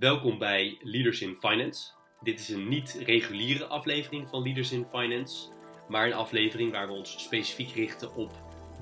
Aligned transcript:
Welkom 0.00 0.38
bij 0.38 0.78
Leaders 0.82 1.20
in 1.20 1.36
Finance. 1.40 1.90
Dit 2.20 2.40
is 2.40 2.48
een 2.48 2.68
niet-reguliere 2.68 3.64
aflevering 3.64 4.28
van 4.28 4.42
Leaders 4.42 4.72
in 4.72 4.86
Finance, 4.90 5.48
maar 5.88 6.06
een 6.06 6.12
aflevering 6.12 6.72
waar 6.72 6.86
we 6.86 6.92
ons 6.92 7.22
specifiek 7.22 7.74
richten 7.74 8.14
op 8.14 8.30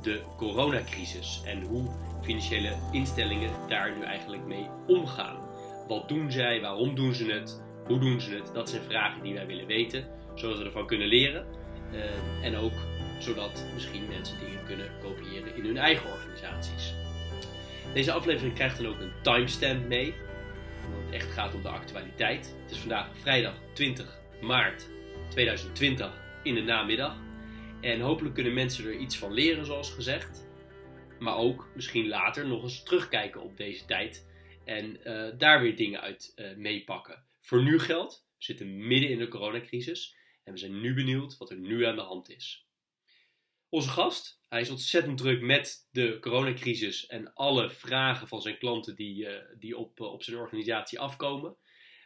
de 0.02 0.22
coronacrisis 0.36 1.42
en 1.44 1.62
hoe 1.62 1.90
financiële 2.22 2.76
instellingen 2.92 3.50
daar 3.68 3.96
nu 3.96 4.02
eigenlijk 4.02 4.44
mee 4.46 4.66
omgaan. 4.86 5.48
Wat 5.88 6.08
doen 6.08 6.32
zij? 6.32 6.60
Waarom 6.60 6.94
doen 6.94 7.14
ze 7.14 7.32
het? 7.32 7.62
Hoe 7.86 7.98
doen 7.98 8.20
ze 8.20 8.34
het? 8.34 8.54
Dat 8.54 8.70
zijn 8.70 8.82
vragen 8.82 9.22
die 9.22 9.34
wij 9.34 9.46
willen 9.46 9.66
weten, 9.66 10.08
zodat 10.34 10.58
we 10.58 10.64
ervan 10.64 10.86
kunnen 10.86 11.08
leren 11.08 11.46
uh, 11.92 12.44
en 12.44 12.56
ook 12.56 12.74
zodat 13.18 13.64
misschien 13.74 14.08
mensen 14.08 14.38
dingen 14.38 14.64
kunnen 14.66 14.90
kopiëren 15.02 15.56
in 15.56 15.64
hun 15.64 15.78
eigen 15.78 16.10
organisaties. 16.10 16.94
Deze 17.94 18.12
aflevering 18.12 18.54
krijgt 18.54 18.76
dan 18.76 18.86
ook 18.86 19.00
een 19.00 19.12
timestamp 19.22 19.88
mee, 19.88 20.14
omdat 20.88 21.04
het 21.04 21.14
echt 21.14 21.32
gaat 21.32 21.54
om 21.54 21.62
de 21.62 21.68
actualiteit. 21.68 22.56
Het 22.62 22.70
is 22.70 22.78
vandaag 22.78 23.18
vrijdag 23.18 23.54
20 23.72 24.20
maart 24.40 24.88
2020 25.30 26.20
in 26.42 26.54
de 26.54 26.62
namiddag. 26.62 27.16
En 27.80 28.00
hopelijk 28.00 28.34
kunnen 28.34 28.54
mensen 28.54 28.84
er 28.84 28.96
iets 28.96 29.18
van 29.18 29.32
leren, 29.32 29.66
zoals 29.66 29.90
gezegd. 29.90 30.46
Maar 31.18 31.36
ook 31.36 31.68
misschien 31.74 32.08
later 32.08 32.46
nog 32.46 32.62
eens 32.62 32.82
terugkijken 32.82 33.42
op 33.42 33.56
deze 33.56 33.84
tijd 33.84 34.26
en 34.64 35.00
uh, 35.04 35.38
daar 35.38 35.60
weer 35.60 35.76
dingen 35.76 36.00
uit 36.00 36.32
uh, 36.36 36.56
meepakken. 36.56 37.24
Voor 37.40 37.62
nu 37.62 37.78
geldt, 37.78 38.26
we 38.38 38.44
zitten 38.44 38.86
midden 38.86 39.10
in 39.10 39.18
de 39.18 39.28
coronacrisis 39.28 40.16
en 40.44 40.52
we 40.52 40.58
zijn 40.58 40.80
nu 40.80 40.94
benieuwd 40.94 41.36
wat 41.36 41.50
er 41.50 41.56
nu 41.56 41.84
aan 41.84 41.96
de 41.96 42.02
hand 42.02 42.30
is. 42.30 42.67
Onze 43.70 43.88
gast, 43.88 44.40
hij 44.48 44.60
is 44.60 44.70
ontzettend 44.70 45.18
druk 45.18 45.40
met 45.40 45.88
de 45.90 46.18
coronacrisis 46.20 47.06
en 47.06 47.34
alle 47.34 47.70
vragen 47.70 48.28
van 48.28 48.42
zijn 48.42 48.58
klanten 48.58 48.96
die, 48.96 49.24
uh, 49.24 49.36
die 49.58 49.76
op, 49.76 50.00
op 50.00 50.22
zijn 50.22 50.36
organisatie 50.36 51.00
afkomen. 51.00 51.56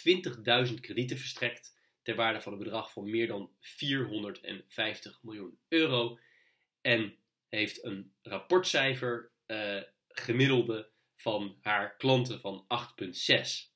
20.000 0.69 0.75
kredieten 0.81 1.19
verstrekt 1.19 1.77
ter 2.03 2.15
waarde 2.15 2.41
van 2.41 2.53
een 2.53 2.59
bedrag 2.59 2.93
van 2.93 3.11
meer 3.11 3.27
dan 3.27 3.51
450 3.61 5.19
miljoen 5.23 5.59
euro 5.69 6.19
en 6.81 7.17
heeft 7.49 7.85
een 7.85 8.13
rapportcijfer 8.23 9.31
uh, 9.47 9.83
gemiddelde 10.09 10.92
van 11.23 11.59
haar 11.61 11.97
klanten 11.97 12.41
van 12.41 12.67
8,6. 12.67 13.71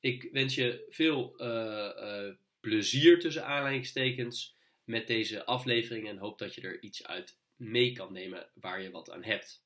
Ik 0.00 0.28
wens 0.32 0.54
je 0.54 0.86
veel 0.88 1.34
uh, 1.42 1.46
uh, 1.46 2.34
plezier 2.60 3.20
tussen 3.20 3.46
aanleidingstekens 3.46 4.56
met 4.84 5.06
deze 5.06 5.44
aflevering 5.44 6.08
en 6.08 6.18
hoop 6.18 6.38
dat 6.38 6.54
je 6.54 6.60
er 6.60 6.82
iets 6.82 7.06
uit 7.06 7.38
mee 7.54 7.92
kan 7.92 8.12
nemen 8.12 8.50
waar 8.54 8.82
je 8.82 8.90
wat 8.90 9.10
aan 9.10 9.24
hebt. 9.24 9.64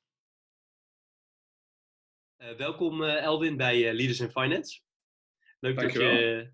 Uh, 2.37 2.51
welkom 2.55 3.03
Elwin 3.03 3.57
bij 3.57 3.93
Leaders 3.93 4.19
in 4.19 4.31
Finance. 4.31 4.79
Leuk 5.59 5.79
dat, 5.79 5.93
je, 5.93 6.51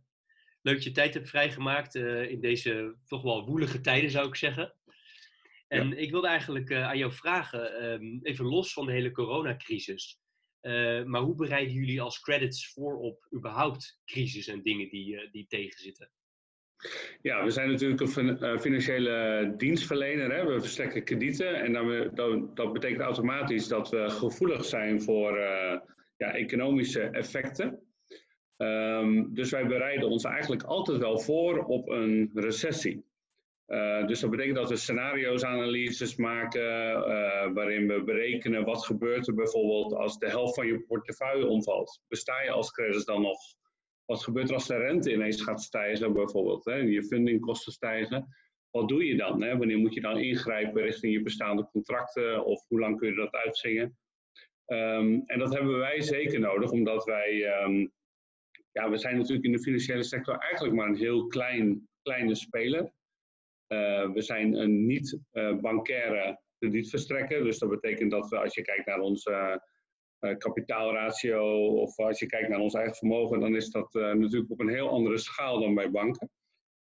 leuk 0.61 0.75
dat 0.75 0.83
je 0.83 0.91
tijd 0.91 1.13
hebt 1.13 1.29
vrijgemaakt 1.29 1.95
in 1.95 2.41
deze 2.41 2.95
toch 3.05 3.21
wel 3.21 3.45
woelige 3.45 3.81
tijden 3.81 4.09
zou 4.09 4.27
ik 4.27 4.35
zeggen. 4.35 4.75
En 5.67 5.89
ja. 5.89 5.95
ik 5.95 6.11
wilde 6.11 6.27
eigenlijk 6.27 6.73
aan 6.73 6.97
jou 6.97 7.11
vragen, 7.11 7.83
um, 7.91 8.19
even 8.23 8.45
los 8.45 8.73
van 8.73 8.85
de 8.85 8.91
hele 8.91 9.11
coronacrisis. 9.11 10.19
maar 11.05 11.21
hoe 11.21 11.35
bereiden 11.35 11.73
jullie 11.73 12.01
als 12.01 12.19
credits 12.19 12.73
voor 12.73 12.97
op 12.97 13.27
überhaupt 13.35 13.99
crisis 14.05 14.47
en 14.47 14.61
dingen 14.61 14.89
die, 14.89 15.29
die 15.31 15.47
tegenzitten? 15.47 16.11
Ja, 17.21 17.43
we 17.43 17.51
zijn 17.51 17.69
natuurlijk 17.71 18.01
een 18.01 18.59
financiële 18.59 19.53
dienstverlener. 19.57 20.33
Hè? 20.33 20.45
We 20.45 20.59
verstrekken 20.59 21.03
kredieten 21.03 21.55
en 21.55 21.73
dat, 22.15 22.55
dat 22.55 22.73
betekent 22.73 23.01
automatisch 23.01 23.67
dat 23.67 23.89
we 23.89 24.09
gevoelig 24.09 24.65
zijn 24.65 25.01
voor 25.01 25.37
ja, 26.17 26.33
economische 26.33 27.01
effecten. 27.01 27.79
Um, 28.57 29.33
dus 29.33 29.51
wij 29.51 29.65
bereiden 29.65 30.09
ons 30.09 30.23
eigenlijk 30.23 30.63
altijd 30.63 30.97
wel 30.97 31.19
voor 31.19 31.65
op 31.65 31.89
een 31.89 32.31
recessie. 32.33 33.05
Uh, 33.67 34.07
dus 34.07 34.19
dat 34.19 34.29
betekent 34.29 34.55
dat 34.55 34.69
we 34.69 34.75
scenario's-analyses 34.75 36.15
maken 36.15 36.61
uh, 36.61 37.53
waarin 37.53 37.87
we 37.87 38.03
berekenen 38.03 38.65
wat 38.65 38.85
gebeurt 38.85 39.27
er 39.27 39.33
bijvoorbeeld 39.33 39.93
als 39.93 40.17
de 40.17 40.29
helft 40.29 40.55
van 40.55 40.67
je 40.67 40.79
portefeuille 40.79 41.47
omvalt. 41.47 42.01
Besta 42.07 42.41
je 42.41 42.51
als 42.51 42.71
credits 42.71 43.05
dan 43.05 43.21
nog? 43.21 43.39
Wat 44.05 44.23
gebeurt 44.23 44.47
er 44.47 44.53
als 44.53 44.67
de 44.67 44.77
rente 44.77 45.13
ineens 45.13 45.41
gaat 45.41 45.61
stijgen 45.61 46.13
bijvoorbeeld? 46.13 46.65
Hè? 46.65 46.75
Je 46.75 47.03
fundingkosten 47.03 47.71
stijgen. 47.71 48.27
Wat 48.71 48.87
doe 48.87 49.05
je 49.05 49.15
dan? 49.15 49.41
Hè? 49.41 49.57
Wanneer 49.57 49.77
moet 49.77 49.93
je 49.93 50.01
dan 50.01 50.19
ingrijpen 50.19 50.81
richting 50.81 51.13
je 51.13 51.21
bestaande 51.21 51.69
contracten? 51.71 52.45
Of 52.45 52.67
hoe 52.67 52.79
lang 52.79 52.97
kun 52.97 53.09
je 53.09 53.15
dat 53.15 53.33
uitzingen? 53.33 53.97
Um, 54.65 55.23
en 55.25 55.39
dat 55.39 55.53
hebben 55.53 55.77
wij 55.77 56.01
zeker 56.01 56.39
nodig, 56.39 56.71
omdat 56.71 57.05
wij... 57.05 57.61
Um, 57.63 57.91
ja, 58.71 58.89
we 58.89 58.97
zijn 58.97 59.17
natuurlijk 59.17 59.45
in 59.45 59.51
de 59.51 59.59
financiële 59.61 60.03
sector 60.03 60.37
eigenlijk 60.37 60.75
maar 60.75 60.87
een 60.87 60.95
heel 60.95 61.27
klein, 61.27 61.87
kleine 62.01 62.35
speler. 62.35 62.91
Uh, 63.67 64.11
we 64.11 64.21
zijn 64.21 64.53
een 64.53 64.85
niet-bankaire 64.85 66.27
uh, 66.27 66.35
kredietverstrekker. 66.59 67.43
Dus 67.43 67.59
dat 67.59 67.69
betekent 67.69 68.11
dat 68.11 68.29
we, 68.29 68.39
als 68.39 68.55
je 68.55 68.61
kijkt 68.61 68.85
naar 68.85 68.99
onze 68.99 69.61
uh, 70.19 70.37
kapitaalratio 70.37 71.67
of 71.67 71.97
als 71.97 72.19
je 72.19 72.25
kijkt 72.25 72.49
naar 72.49 72.59
ons 72.59 72.73
eigen 72.73 72.95
vermogen, 72.95 73.39
dan 73.39 73.55
is 73.55 73.69
dat 73.69 73.93
natuurlijk 73.93 74.51
op 74.51 74.59
een 74.59 74.69
heel 74.69 74.89
andere 74.89 75.17
schaal 75.17 75.59
dan 75.59 75.75
bij 75.75 75.91
banken. 75.91 76.29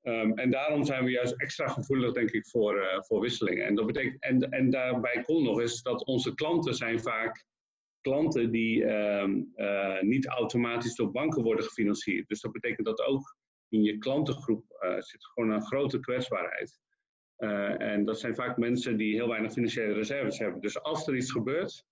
Um, 0.03 0.33
en 0.33 0.51
daarom 0.51 0.85
zijn 0.85 1.05
we 1.05 1.11
juist 1.11 1.41
extra 1.41 1.69
gevoelig, 1.69 2.13
denk 2.13 2.31
ik, 2.31 2.47
voor, 2.47 3.03
voor 3.07 3.21
wisselingen. 3.21 3.67
En, 3.67 3.75
dat 3.75 3.87
betekent, 3.87 4.23
en, 4.23 4.41
en 4.41 4.71
daarbij 4.71 5.23
komt 5.23 5.45
nog 5.45 5.61
eens 5.61 5.83
dat 5.83 6.07
onze 6.07 6.35
klanten 6.35 6.75
zijn 6.75 7.01
vaak 7.01 7.45
klanten 8.01 8.51
die 8.51 8.85
um, 8.85 9.53
niet 10.01 10.27
automatisch 10.27 10.95
door 10.95 11.11
banken 11.11 11.43
worden 11.43 11.65
gefinancierd. 11.65 12.29
Dus 12.29 12.41
dat 12.41 12.53
betekent 12.53 12.87
dat 12.87 13.01
ook 13.01 13.37
in 13.69 13.83
je 13.83 13.99
klantengroep 13.99 14.65
zit 14.99 15.25
gewoon 15.25 15.51
een 15.51 15.67
grote 15.67 16.01
kwetsbaarheid. 16.01 16.81
en 17.79 18.05
dat 18.05 18.21
zijn 18.21 18.35
vaak 18.35 18.57
mensen 18.57 18.97
die 18.97 19.15
heel 19.15 19.29
weinig 19.29 19.53
financiële 19.53 19.93
reserves 19.93 20.39
hebben. 20.39 20.61
Dus 20.61 20.83
als 20.83 21.07
er 21.07 21.17
iets 21.17 21.33
gebeurt, 21.33 21.85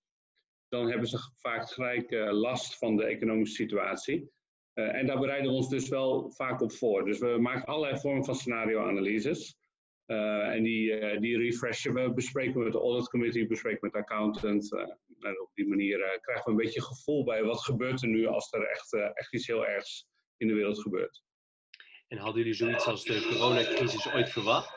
dan 0.69 0.89
hebben 0.89 1.07
ze 1.07 1.17
vaak 1.35 1.69
gelijk 1.69 2.11
uh, 2.11 2.31
last 2.31 2.77
van 2.77 2.95
de 2.95 3.05
economische 3.05 3.55
situatie. 3.55 4.31
En 4.73 5.05
daar 5.05 5.19
bereiden 5.19 5.49
we 5.51 5.57
ons 5.57 5.69
dus 5.69 5.89
wel 5.89 6.31
vaak 6.31 6.61
op 6.61 6.71
voor. 6.71 7.05
Dus 7.05 7.19
we 7.19 7.37
maken 7.39 7.65
allerlei 7.65 7.99
vormen 7.99 8.25
van 8.25 8.35
scenario-analyses. 8.35 9.57
En 10.05 10.63
die, 10.63 11.19
die 11.19 11.37
refreshen 11.37 11.93
we, 11.93 12.13
bespreken 12.13 12.63
met 12.63 12.71
de 12.71 12.79
audit 12.79 13.09
committee, 13.09 13.47
bespreken 13.47 13.79
met 13.81 13.91
de 13.91 13.97
accountant. 13.97 14.73
en 15.19 15.41
op 15.41 15.49
die 15.53 15.67
manier 15.67 16.19
krijgen 16.21 16.45
we 16.45 16.51
een 16.51 16.65
beetje 16.65 16.81
gevoel 16.81 17.23
bij 17.23 17.43
wat 17.43 17.63
gebeurt 17.63 18.01
er 18.01 18.07
nu 18.07 18.25
als 18.25 18.53
er 18.53 18.69
echt, 18.69 18.93
echt 18.93 19.33
iets 19.33 19.47
heel 19.47 19.67
ergs 19.67 20.07
in 20.37 20.47
de 20.47 20.53
wereld 20.53 20.81
gebeurt. 20.81 21.23
En 22.07 22.17
hadden 22.17 22.37
jullie 22.37 22.57
zoiets 22.57 22.85
als 22.85 23.03
de 23.03 23.27
coronacrisis 23.31 24.13
ooit 24.13 24.29
verwacht? 24.29 24.75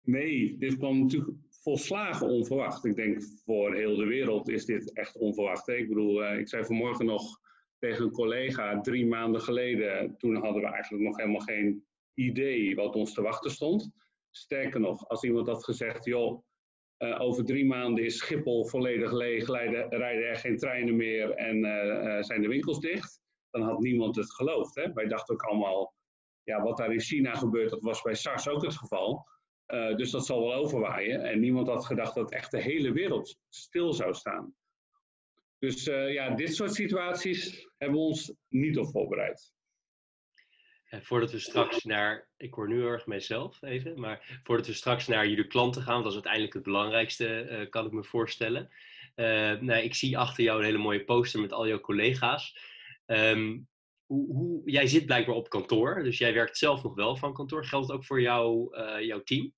Nee, 0.00 0.58
dit 0.58 0.76
kwam 0.76 1.00
natuurlijk 1.00 1.30
volslagen 1.50 2.28
onverwacht. 2.28 2.84
Ik 2.84 2.94
denk 2.94 3.22
voor 3.44 3.74
heel 3.74 3.96
de 3.96 4.04
wereld 4.04 4.48
is 4.48 4.64
dit 4.64 4.92
echt 4.92 5.16
onverwacht. 5.16 5.68
Ik 5.68 5.88
bedoel, 5.88 6.22
uh, 6.22 6.38
ik 6.38 6.48
zei 6.48 6.64
vanmorgen 6.64 7.06
nog 7.06 7.40
tegen 7.78 8.04
een 8.04 8.10
collega, 8.10 8.80
drie 8.80 9.06
maanden 9.06 9.40
geleden, 9.40 10.16
toen 10.16 10.36
hadden 10.36 10.62
we 10.62 10.68
eigenlijk 10.68 11.04
nog 11.04 11.16
helemaal 11.16 11.40
geen 11.40 11.84
idee 12.14 12.74
wat 12.74 12.94
ons 12.94 13.14
te 13.14 13.22
wachten 13.22 13.50
stond. 13.50 13.92
Sterker 14.30 14.80
nog, 14.80 15.08
als 15.08 15.22
iemand 15.22 15.46
had 15.46 15.64
gezegd, 15.64 16.04
joh, 16.04 16.42
uh, 16.98 17.20
over 17.20 17.44
drie 17.44 17.66
maanden 17.66 18.04
is 18.04 18.16
Schiphol 18.16 18.64
volledig 18.64 19.12
leeg, 19.12 19.46
rijden, 19.46 19.90
er 19.90 20.36
geen 20.36 20.56
treinen 20.56 20.96
meer 20.96 21.30
en 21.30 21.56
uh, 21.56 22.22
zijn 22.22 22.42
de 22.42 22.48
winkels 22.48 22.80
dicht, 22.80 23.20
dan 23.50 23.62
had 23.62 23.78
niemand 23.78 24.16
het 24.16 24.34
geloofd. 24.34 24.74
Hè? 24.74 24.92
Wij 24.92 25.06
dachten 25.06 25.34
ook 25.34 25.42
allemaal, 25.42 25.93
ja, 26.44 26.62
wat 26.62 26.76
daar 26.76 26.92
in 26.92 27.00
China 27.00 27.34
gebeurt, 27.34 27.70
dat 27.70 27.82
was 27.82 28.02
bij 28.02 28.14
SARS 28.14 28.48
ook 28.48 28.64
het 28.64 28.76
geval. 28.76 29.26
Uh, 29.66 29.96
dus 29.96 30.10
dat 30.10 30.26
zal 30.26 30.40
wel 30.40 30.54
overwaaien. 30.54 31.22
En 31.22 31.40
niemand 31.40 31.68
had 31.68 31.86
gedacht 31.86 32.14
dat 32.14 32.32
echt 32.32 32.50
de 32.50 32.60
hele 32.60 32.92
wereld 32.92 33.38
stil 33.48 33.92
zou 33.92 34.14
staan. 34.14 34.54
Dus 35.58 35.86
uh, 35.86 36.12
ja, 36.12 36.30
dit 36.30 36.54
soort 36.54 36.74
situaties 36.74 37.68
hebben 37.78 37.98
we 37.98 38.04
ons 38.04 38.34
niet 38.48 38.78
op 38.78 38.90
voorbereid. 38.90 39.52
voordat 40.88 41.30
we 41.30 41.38
straks 41.38 41.84
naar, 41.84 42.28
ik 42.36 42.54
hoor 42.54 42.68
nu 42.68 42.86
erg 42.86 43.06
mijzelf 43.06 43.62
even, 43.62 44.00
maar 44.00 44.40
voordat 44.42 44.66
we 44.66 44.72
straks 44.72 45.06
naar 45.06 45.28
jullie 45.28 45.46
klanten 45.46 45.82
gaan, 45.82 45.98
dat 45.98 46.06
is 46.06 46.14
uiteindelijk 46.14 46.54
het 46.54 46.62
belangrijkste, 46.62 47.66
kan 47.70 47.86
ik 47.86 47.92
me 47.92 48.04
voorstellen. 48.04 48.70
nou, 49.60 49.72
ik 49.72 49.94
zie 49.94 50.18
achter 50.18 50.44
jou 50.44 50.58
een 50.58 50.64
hele 50.64 50.78
mooie 50.78 51.04
poster 51.04 51.40
met 51.40 51.52
al 51.52 51.68
jouw 51.68 51.80
collega's. 51.80 52.56
Ehm, 53.06 53.58
jij 54.64 54.86
zit 54.86 55.06
blijkbaar 55.06 55.34
op 55.34 55.48
kantoor, 55.48 56.02
dus 56.02 56.18
jij 56.18 56.34
werkt 56.34 56.58
zelf 56.58 56.82
nog 56.82 56.94
wel 56.94 57.16
van 57.16 57.32
kantoor. 57.32 57.64
Geldt 57.64 57.92
ook 57.92 58.04
voor 58.04 58.20
jou, 58.20 58.76
jouw 59.04 59.22
team? 59.22 59.52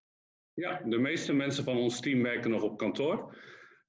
Ja, 0.54 0.82
de 0.84 0.98
meeste 0.98 1.32
mensen 1.32 1.64
van 1.64 1.76
ons 1.76 2.00
team 2.00 2.22
werken 2.22 2.50
nog 2.50 2.62
op 2.62 2.78
kantoor. 2.78 3.37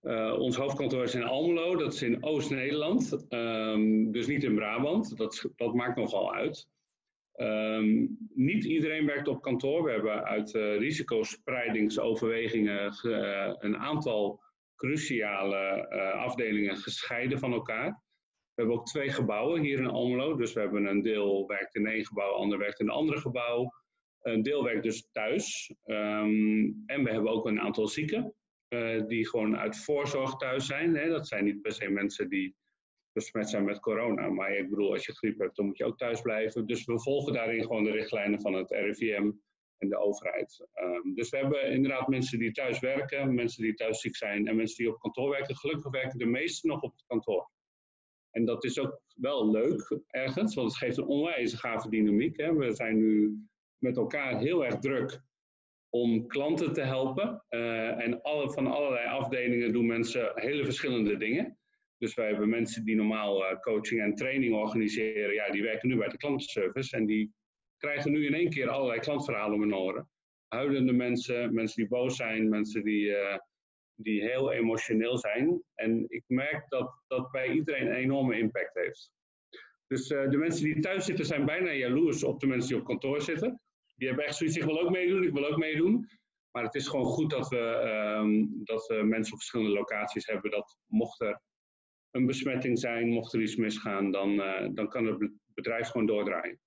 Uh, 0.01 0.39
ons 0.39 0.56
hoofdkantoor 0.56 1.04
is 1.04 1.15
in 1.15 1.24
Almelo, 1.24 1.75
dat 1.75 1.94
is 1.94 2.01
in 2.01 2.24
Oost-Nederland, 2.24 3.25
um, 3.30 4.12
dus 4.12 4.27
niet 4.27 4.44
in 4.44 4.56
Brabant. 4.56 5.18
Dat, 5.18 5.50
dat 5.56 5.74
maakt 5.74 5.98
nogal 5.98 6.33
uit. 6.33 6.68
Um, 7.36 8.18
niet 8.33 8.65
iedereen 8.65 9.06
werkt 9.06 9.27
op 9.27 9.42
kantoor. 9.42 9.83
We 9.83 9.92
hebben 9.92 10.24
uit 10.24 10.54
uh, 10.54 10.77
risicospreidingsoverwegingen 10.77 12.94
een 13.59 13.77
aantal 13.77 14.42
cruciale 14.75 15.88
afdelingen 16.13 16.77
gescheiden 16.77 17.39
van 17.39 17.54
elkaar. 17.54 18.01
We 18.57 18.63
hebben 18.63 18.81
ook 18.81 18.88
twee 18.88 19.09
gebouwen 19.09 19.62
hier 19.62 19.80
in 19.80 19.88
Almelo. 19.88 20.36
Dus 20.36 20.54
we 20.54 20.59
hebben 20.59 20.86
een 20.86 21.01
deel 21.01 21.48
werkt 21.48 21.75
in 21.75 21.88
één 21.88 22.06
gebouw, 22.06 22.31
ander 22.31 22.57
werkt 22.57 22.80
in 22.80 22.86
een 22.86 22.92
ander 22.92 23.18
gebouw. 23.18 23.74
Een 24.21 24.44
deel 24.44 24.63
werkt 24.63 24.83
dus 24.83 25.09
thuis. 25.12 25.74
Um, 25.86 26.83
en 26.86 27.04
we 27.04 27.12
hebben 27.12 27.31
ook 27.31 27.45
een 27.45 27.59
aantal 27.59 27.88
zieken. 27.88 28.33
Uh, 28.69 29.06
die 29.07 29.27
gewoon 29.27 29.57
uit 29.57 29.77
voorzorg 29.77 30.36
thuis 30.36 30.65
zijn. 30.65 30.95
Hè. 30.95 31.09
Dat 31.09 31.27
zijn 31.27 31.44
niet 31.44 31.62
per 31.62 31.71
se 31.71 31.89
mensen 31.89 32.30
die 32.30 32.56
besmet 33.12 33.50
zijn 33.50 33.63
met 33.63 33.80
corona. 33.80 34.30
Maar 34.30 34.56
ik 34.56 34.69
bedoel, 34.69 34.92
als 34.92 35.06
je 35.06 35.15
griep 35.15 35.39
hebt, 35.39 35.56
dan 35.56 35.65
moet 35.65 35.77
je 35.77 35.86
ook 35.86 35.98
thuis 35.98 36.21
blijven. 36.21 36.68
Dus 36.68 36.86
we 36.86 37.00
volgen 37.00 37.33
daarin 37.33 37.62
gewoon 37.62 37.83
de 37.83 37.92
richtlijnen 37.92 38.42
van 38.42 38.54
het 38.54 38.71
RIVM 38.71 39.31
en 39.77 39.89
de 39.89 39.98
overheid. 39.98 40.68
Um, 40.81 41.15
dus 41.15 41.30
we 41.30 41.38
hebben 41.38 41.71
inderdaad 41.71 42.07
mensen 42.07 42.39
die 42.39 42.51
thuis 42.51 42.80
werken, 42.80 43.33
mensen 43.33 43.63
die 43.63 43.74
thuis 43.74 44.01
ziek 44.01 44.15
zijn 44.15 44.48
en 44.48 44.56
mensen 44.56 44.77
die 44.83 44.94
op 44.94 45.00
kantoor 45.00 45.30
werken. 45.30 45.56
Gelukkig 45.56 45.92
werken 45.92 46.18
de 46.18 46.25
meesten 46.25 46.69
nog 46.69 46.81
op 46.81 46.92
het 46.92 47.04
kantoor. 47.07 47.50
En 48.38 48.45
dat 48.45 48.63
is 48.63 48.80
ook 48.80 49.01
wel 49.16 49.51
leuk 49.51 50.00
ergens, 50.07 50.56
want 50.56 50.68
het 50.68 50.78
geeft 50.78 50.98
een 50.98 51.06
onwijs 51.06 51.54
gave 51.54 51.89
dynamiek. 51.89 52.38
Hè. 52.38 52.54
We 52.54 52.74
zijn 52.74 52.98
nu 52.98 53.38
met 53.78 53.98
elkaar 53.98 54.39
heel 54.39 54.66
erg 54.66 54.80
druk 54.80 55.22
om 55.89 56.28
klanten 56.28 56.74
te 56.74 56.81
helpen. 56.81 57.44
Uh, 57.50 58.04
en 58.04 58.22
alle, 58.22 58.51
van 58.51 58.68
allerlei 58.68 59.07
afdelingen 59.07 59.74
doen 59.74 59.86
mensen 59.86 60.31
hele 60.36 60.63
verschillende 60.63 61.18
dingen. 61.18 61.57
Dus 61.98 62.13
wij 62.13 62.28
hebben 62.28 62.50
mensen 62.50 62.86
die 62.86 62.95
normaal 62.95 63.42
uh, 63.42 63.60
coaching 63.60 64.01
en 64.01 64.16
training 64.16 64.54
organiseren. 64.54 65.33
Ja, 65.33 65.50
die 65.50 65.63
werken 65.63 65.90
nu 65.90 65.98
bij 65.98 66.10
de 66.10 66.18
klantenservice. 66.18 66.95
En 66.95 67.06
die 67.06 67.33
krijgen 67.78 68.12
nu 68.12 68.25
in 68.25 68.33
één 68.33 68.50
keer 68.50 68.69
allerlei 68.69 69.00
klantverhalen 69.00 69.63
om 69.63 69.74
oren. 69.74 70.10
Huilende 70.48 70.94
mensen, 70.94 71.54
mensen 71.54 71.81
die 71.81 71.88
boos 71.88 72.16
zijn, 72.16 72.50
mensen 72.50 72.83
die, 72.83 73.06
uh, 73.06 73.38
die 73.98 74.22
heel 74.22 74.52
emotioneel 74.52 75.18
zijn. 75.18 75.62
En 75.76 76.06
ik 76.08 76.24
merk 76.28 76.66
dat 76.70 77.04
dat 77.08 77.32
bij 77.32 77.52
iedereen 77.52 77.88
een 77.88 77.96
enorme 77.96 78.38
impact 78.38 78.74
heeft. 78.74 79.12
Dus 79.88 80.08
de 80.08 80.38
mensen 80.38 80.64
die 80.64 80.80
thuis 80.80 81.06
zitten 81.06 81.26
zijn 81.26 81.46
bijna 81.46 81.72
jaloers 81.72 82.24
op 82.24 82.40
de 82.40 82.48
mensen 82.48 82.70
die 82.70 82.78
op 82.78 82.86
kantoor 82.86 83.22
zitten 83.22 83.62
die 83.98 84.08
hebben 84.08 84.26
echt 84.26 84.36
zoiets, 84.36 84.58
ik 84.58 84.64
wil 84.64 84.82
ook 84.82 84.90
meedoen, 84.90 85.24
ik 85.24 85.34
wil 85.34 85.46
ook 85.46 85.58
meedoen. 85.58 86.10
Maar 86.52 86.64
het 86.64 86.76
is 86.76 86.88
gewoon 86.88 87.06
goed 87.06 87.30
dat 87.30 87.50
we, 87.50 87.58
um, 88.20 88.62
dat 88.64 88.88
we 88.88 89.04
mensen 89.04 89.34
op 89.34 89.40
verschillende 89.40 89.74
locaties 89.74 90.26
hebben. 90.26 90.52
Dat 90.52 90.78
mocht 90.86 91.22
er 91.22 91.42
een 92.12 92.26
besmetting 92.26 92.80
zijn, 92.80 93.08
mocht 93.08 93.34
er 93.34 93.42
iets 93.42 93.56
misgaan, 93.56 94.12
dan, 94.12 94.32
uh, 94.32 94.68
dan 94.74 94.90
kan 94.90 95.06
het 95.06 95.32
bedrijf 95.54 95.88
gewoon 95.88 96.08
doordraaien. 96.08 96.60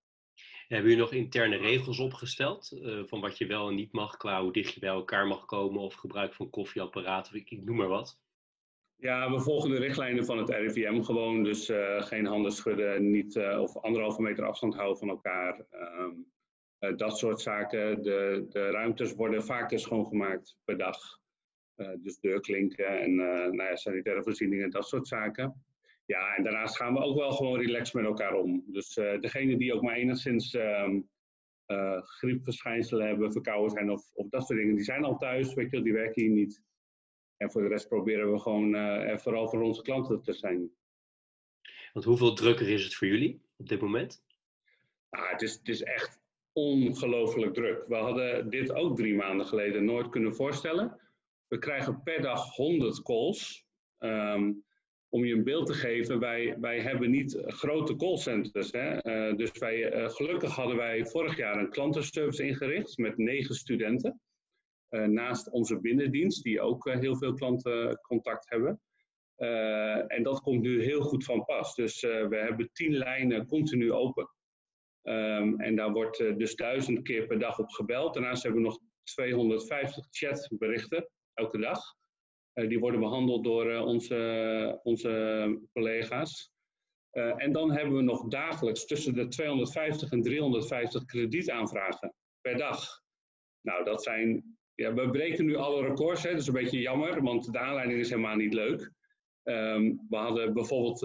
Hebben 0.70 0.90
jullie 0.90 1.04
nog 1.04 1.12
interne 1.12 1.56
regels 1.56 1.98
opgesteld 1.98 2.72
uh, 2.72 3.02
van 3.06 3.20
wat 3.20 3.38
je 3.38 3.46
wel 3.46 3.68
en 3.68 3.74
niet 3.74 3.92
mag, 3.92 4.16
qua 4.16 4.42
hoe 4.42 4.52
dicht 4.52 4.74
je 4.74 4.80
bij 4.80 4.88
elkaar 4.88 5.26
mag 5.26 5.44
komen 5.44 5.80
of 5.80 5.94
gebruik 5.94 6.34
van 6.34 6.50
koffieapparaten, 6.50 7.34
ik, 7.34 7.50
ik 7.50 7.64
noem 7.64 7.76
maar 7.76 7.88
wat? 7.88 8.20
Ja, 8.96 9.30
we 9.30 9.40
volgen 9.40 9.70
de 9.70 9.78
richtlijnen 9.78 10.24
van 10.24 10.38
het 10.38 10.48
RIVM 10.48 11.00
gewoon, 11.00 11.42
dus 11.42 11.68
uh, 11.68 12.02
geen 12.02 12.26
handen 12.26 12.52
schudden, 12.52 13.10
niet, 13.10 13.36
of 13.36 13.76
anderhalve 13.76 14.22
meter 14.22 14.44
afstand 14.44 14.74
houden 14.74 14.98
van 14.98 15.08
elkaar. 15.08 15.66
Uh, 15.70 16.96
dat 16.96 17.18
soort 17.18 17.40
zaken. 17.40 18.02
De, 18.02 18.46
de 18.48 18.70
ruimtes 18.70 19.14
worden 19.14 19.44
vaker 19.44 19.78
schoongemaakt 19.78 20.56
per 20.64 20.78
dag. 20.78 20.98
Dus 21.98 22.18
deurklinken 22.18 23.00
en 23.00 23.14
nou 23.14 23.62
ja, 23.62 23.76
sanitaire 23.76 24.22
voorzieningen, 24.22 24.70
dat 24.70 24.88
soort 24.88 25.08
zaken. 25.08 25.64
Ja, 26.10 26.36
en 26.36 26.42
daarnaast 26.42 26.76
gaan 26.76 26.92
we 26.92 27.00
ook 27.00 27.16
wel 27.16 27.32
gewoon 27.32 27.60
relaxed 27.60 27.94
met 27.94 28.04
elkaar 28.04 28.34
om. 28.34 28.64
Dus 28.66 28.94
degene 28.94 29.56
die 29.56 29.74
ook 29.74 29.82
maar 29.82 29.94
enigszins 29.94 30.54
um, 30.54 31.08
griepverschijnselen 32.02 33.06
hebben, 33.06 33.32
verkouden 33.32 33.70
zijn 33.70 33.90
of, 33.90 34.10
of 34.14 34.28
dat 34.28 34.46
soort 34.46 34.58
dingen, 34.58 34.74
die 34.74 34.84
zijn 34.84 35.04
al 35.04 35.16
thuis, 35.16 35.54
weet 35.54 35.70
je, 35.70 35.82
die 35.82 35.92
werken 35.92 36.22
hier 36.22 36.30
niet. 36.30 36.62
En 37.36 37.50
voor 37.50 37.62
de 37.62 37.68
rest 37.68 37.88
proberen 37.88 38.32
we 38.32 38.38
gewoon 38.38 38.74
er 38.74 39.20
vooral 39.20 39.48
voor 39.48 39.62
onze 39.62 39.82
klanten 39.82 40.22
te 40.22 40.32
zijn. 40.32 40.70
Want 41.92 42.04
hoeveel 42.04 42.34
drukker 42.34 42.68
is 42.68 42.84
het 42.84 42.94
voor 42.94 43.08
jullie 43.08 43.42
op 43.56 43.68
dit 43.68 43.80
moment? 43.80 44.24
Ah, 45.08 45.30
het, 45.30 45.42
is, 45.42 45.54
het 45.54 45.68
is 45.68 45.82
echt 45.82 46.20
ongelooflijk 46.52 47.54
druk. 47.54 47.84
We 47.88 47.96
hadden 47.96 48.50
dit 48.50 48.72
ook 48.72 48.96
drie 48.96 49.14
maanden 49.14 49.46
geleden 49.46 49.84
nooit 49.84 50.08
kunnen 50.08 50.34
voorstellen. 50.34 51.00
We 51.48 51.58
krijgen 51.58 52.02
per 52.02 52.22
dag 52.22 52.56
100 52.56 53.02
calls. 53.02 53.66
Um, 53.98 54.64
om 55.10 55.24
je 55.24 55.34
een 55.34 55.44
beeld 55.44 55.66
te 55.66 55.74
geven, 55.74 56.18
wij, 56.18 56.56
wij 56.60 56.80
hebben 56.80 57.10
niet 57.10 57.42
grote 57.46 57.96
callcenters. 57.96 58.72
Uh, 58.72 59.36
dus 59.36 59.50
wij, 59.58 59.94
uh, 59.94 60.08
gelukkig 60.08 60.54
hadden 60.54 60.76
wij 60.76 61.06
vorig 61.06 61.36
jaar 61.36 61.58
een 61.58 61.70
klantenservice 61.70 62.46
ingericht 62.46 62.98
met 62.98 63.16
negen 63.16 63.54
studenten. 63.54 64.20
Uh, 64.90 65.04
naast 65.04 65.50
onze 65.50 65.80
binnendienst, 65.80 66.42
die 66.42 66.60
ook 66.60 66.92
heel 66.92 67.16
veel 67.16 67.34
klantencontact 67.34 68.50
hebben. 68.50 68.80
en 70.06 70.22
dat 70.22 70.40
komt 70.40 70.60
nu 70.60 70.82
heel 70.82 71.00
goed 71.00 71.24
van 71.24 71.44
pas. 71.44 71.74
Dus 71.74 72.00
we 72.00 72.36
hebben 72.36 72.70
tien 72.72 72.92
lijnen 72.92 73.46
continu 73.46 73.92
open. 73.92 74.30
Um, 75.02 75.60
en 75.60 75.76
daar 75.76 75.92
wordt 75.92 76.18
dus 76.18 76.54
duizend 76.54 77.02
keer 77.02 77.26
per 77.26 77.38
dag 77.38 77.58
op 77.58 77.68
gebeld. 77.68 78.14
Daarnaast 78.14 78.42
hebben 78.42 78.62
we 78.62 78.68
nog 78.68 78.78
250 79.02 80.06
chatberichten 80.10 81.08
elke 81.34 81.58
dag. 81.58 81.80
Uh, 82.60 82.68
die 82.68 82.78
worden 82.78 83.00
behandeld 83.00 83.44
door 83.44 83.70
uh, 83.70 83.86
onze, 83.86 84.80
onze 84.82 85.58
collega's. 85.72 86.52
en 87.12 87.52
dan 87.52 87.72
hebben 87.72 87.96
we 87.96 88.02
nog 88.02 88.28
dagelijks 88.28 88.86
tussen 88.86 89.14
de 89.14 89.28
250 89.28 90.10
en 90.10 90.22
350 90.22 91.04
kredietaanvragen 91.04 92.14
per 92.40 92.56
dag. 92.56 93.02
Nou, 93.60 93.84
dat 93.84 94.02
zijn. 94.02 94.58
Ja, 94.74 94.94
we 94.94 95.10
breken 95.10 95.44
nu 95.44 95.56
alle 95.56 95.86
records. 95.86 96.22
Hè. 96.22 96.30
Dat 96.30 96.40
is 96.40 96.46
een 96.46 96.52
beetje 96.52 96.80
jammer, 96.80 97.22
want 97.22 97.52
de 97.52 97.58
aanleiding 97.58 98.00
is 98.00 98.10
helemaal 98.10 98.36
niet 98.36 98.54
leuk. 98.54 98.92
Um, 99.42 100.06
we 100.08 100.16
hadden 100.16 100.54
bijvoorbeeld 100.54 101.00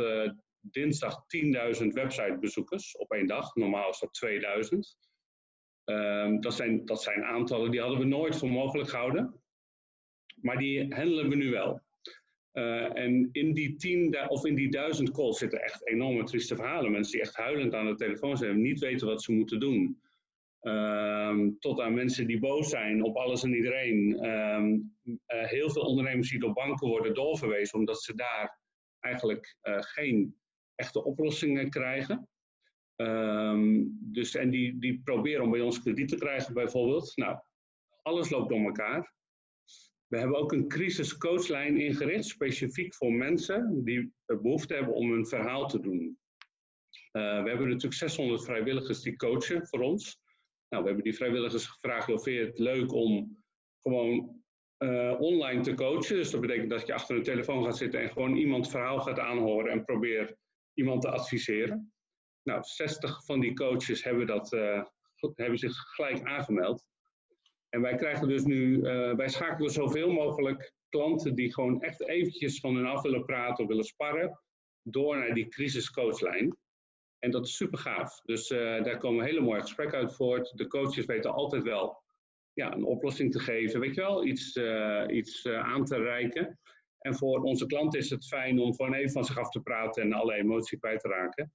dinsdag 0.71 1.25
10.000 1.81 1.87
websitebezoekers 1.87 2.97
op 2.97 3.11
één 3.11 3.27
dag. 3.27 3.55
Normaal 3.55 3.89
is 3.89 3.99
dat 3.99 4.13
2000. 4.13 4.97
Um, 5.85 5.95
ehm, 5.95 6.39
dat, 6.39 6.53
zijn, 6.53 6.85
dat 6.85 7.03
zijn 7.03 7.23
aantallen 7.23 7.71
die 7.71 7.79
hadden 7.79 7.99
we 7.99 8.05
nooit 8.05 8.37
voor 8.37 8.49
mogelijk 8.49 8.89
gehouden. 8.89 9.43
Maar 10.41 10.57
die 10.57 10.93
handelen 10.93 11.29
we 11.29 11.35
nu 11.35 11.49
wel. 11.49 11.81
Uh, 12.53 12.97
en 12.97 13.29
in 13.31 13.53
die, 13.53 13.75
tien, 13.75 14.29
of 14.29 14.45
in 14.45 14.55
die 14.55 14.69
duizend 14.71 15.11
calls 15.11 15.37
zitten 15.37 15.61
echt 15.61 15.87
enorme 15.87 16.23
trieste 16.23 16.55
verhalen. 16.55 16.91
Mensen 16.91 17.11
die 17.11 17.21
echt 17.21 17.35
huilend 17.35 17.73
aan 17.73 17.85
de 17.85 17.95
telefoon 17.95 18.37
zijn 18.37 18.51
en 18.51 18.61
niet 18.61 18.79
weten 18.79 19.07
wat 19.07 19.23
ze 19.23 19.31
moeten 19.31 19.59
doen. 19.59 19.99
Um, 20.61 21.59
tot 21.59 21.79
aan 21.79 21.93
mensen 21.93 22.27
die 22.27 22.39
boos 22.39 22.69
zijn 22.69 23.03
op 23.03 23.15
alles 23.15 23.43
en 23.43 23.53
iedereen. 23.53 24.25
Um, 24.25 24.95
uh, 25.03 25.17
heel 25.27 25.69
veel 25.69 25.81
ondernemers 25.81 26.29
die 26.29 26.39
door 26.39 26.53
banken 26.53 26.87
worden 26.87 27.13
doorverwezen 27.13 27.79
omdat 27.79 28.01
ze 28.01 28.15
daar 28.15 28.59
eigenlijk 28.99 29.57
uh, 29.63 29.77
geen 29.79 30.35
echte 30.75 31.03
oplossingen 31.03 31.69
krijgen. 31.69 32.27
Um, 32.95 33.97
dus, 34.01 34.35
en 34.35 34.49
die, 34.49 34.79
die 34.79 35.01
proberen 35.03 35.43
om 35.43 35.51
bij 35.51 35.61
ons 35.61 35.81
krediet 35.81 36.07
te 36.07 36.17
krijgen 36.17 36.53
bijvoorbeeld. 36.53 37.11
Nou, 37.15 37.39
alles 38.01 38.29
loopt 38.29 38.49
door 38.49 38.65
elkaar. 38.65 39.13
We 40.07 40.17
hebben 40.17 40.37
ook 40.37 40.51
een 40.51 40.67
crisiscoachlijn 40.67 41.77
ingericht, 41.77 42.25
specifiek 42.25 42.95
voor 42.95 43.13
mensen 43.13 43.83
die 43.83 44.13
behoefte 44.25 44.73
hebben 44.73 44.93
om 44.93 45.11
een 45.11 45.27
verhaal 45.27 45.67
te 45.67 45.79
doen. 45.79 46.19
Uh, 47.11 47.43
we 47.43 47.49
hebben 47.49 47.67
natuurlijk 47.67 47.93
600 47.93 48.43
vrijwilligers 48.43 49.01
die 49.01 49.15
coachen 49.15 49.67
voor 49.67 49.79
ons. 49.79 50.19
Nou, 50.69 50.83
we 50.83 50.87
hebben 50.87 51.03
die 51.03 51.15
vrijwilligers 51.15 51.65
gevraagd, 51.65 52.09
of 52.09 52.25
je 52.25 52.39
het 52.39 52.59
leuk 52.59 52.93
om 52.93 53.43
gewoon 53.81 54.43
uh, 54.77 55.15
online 55.19 55.61
te 55.61 55.73
coachen? 55.73 56.15
Dus 56.15 56.31
dat 56.31 56.41
betekent 56.41 56.69
dat 56.69 56.87
je 56.87 56.93
achter 56.93 57.15
een 57.15 57.23
telefoon 57.23 57.63
gaat 57.63 57.77
zitten 57.77 57.99
en 58.01 58.09
gewoon 58.09 58.35
iemand 58.35 58.69
verhaal 58.69 58.99
gaat 58.99 59.19
aanhoren 59.19 59.71
en 59.71 59.85
probeert 59.85 60.35
iemand 60.73 61.01
te 61.01 61.09
adviseren. 61.09 61.93
Nou, 62.43 62.63
60 62.63 63.25
van 63.25 63.39
die 63.39 63.53
coaches 63.53 64.03
hebben, 64.03 64.27
dat, 64.27 64.53
uh, 64.53 64.83
hebben 65.35 65.59
zich 65.59 65.77
gelijk 65.77 66.23
aangemeld. 66.23 66.85
En 67.75 67.81
wij 67.81 67.95
krijgen 67.95 68.27
dus 68.27 68.43
nu, 68.43 68.81
wij 69.15 69.29
schakelen 69.29 69.71
zoveel 69.71 70.11
mogelijk 70.11 70.73
klanten 70.89 71.35
die 71.35 71.53
gewoon 71.53 71.81
echt 71.81 72.07
eventjes 72.07 72.59
van 72.59 72.75
hun 72.75 72.85
af 72.85 73.01
willen 73.01 73.25
praten 73.25 73.63
of 73.63 73.69
willen 73.69 73.83
sparren, 73.83 74.39
door 74.81 75.17
naar 75.17 75.33
die 75.33 75.47
crisiscoachlijn. 75.47 76.57
En 77.19 77.31
dat 77.31 77.45
is 77.45 77.55
super 77.55 77.79
gaaf. 77.79 78.21
Dus 78.21 78.47
daar 78.47 78.97
komen 78.97 79.25
hele 79.25 79.41
mooie 79.41 79.61
gesprekken 79.61 79.97
uit 79.97 80.15
voort. 80.15 80.57
De 80.57 80.67
coaches 80.67 81.05
weten 81.05 81.33
altijd 81.33 81.63
wel 81.63 82.01
ja, 82.53 82.73
een 82.73 82.83
oplossing 82.83 83.31
te 83.31 83.39
geven, 83.39 83.79
weet 83.79 83.95
je 83.95 84.01
wel, 84.01 84.25
iets, 84.25 84.57
iets 85.07 85.47
aan 85.47 85.85
te 85.85 85.97
reiken. 85.97 86.59
En 86.99 87.15
voor 87.15 87.41
onze 87.41 87.65
klant 87.65 87.95
is 87.95 88.09
het 88.09 88.27
fijn 88.27 88.59
om 88.59 88.75
gewoon 88.75 88.93
even 88.93 89.11
van 89.11 89.25
zich 89.25 89.37
af 89.37 89.49
te 89.49 89.61
praten 89.61 90.03
en 90.03 90.13
alle 90.13 90.33
emotie 90.35 90.79
kwijt 90.79 90.99
te 90.99 91.07
raken. 91.07 91.53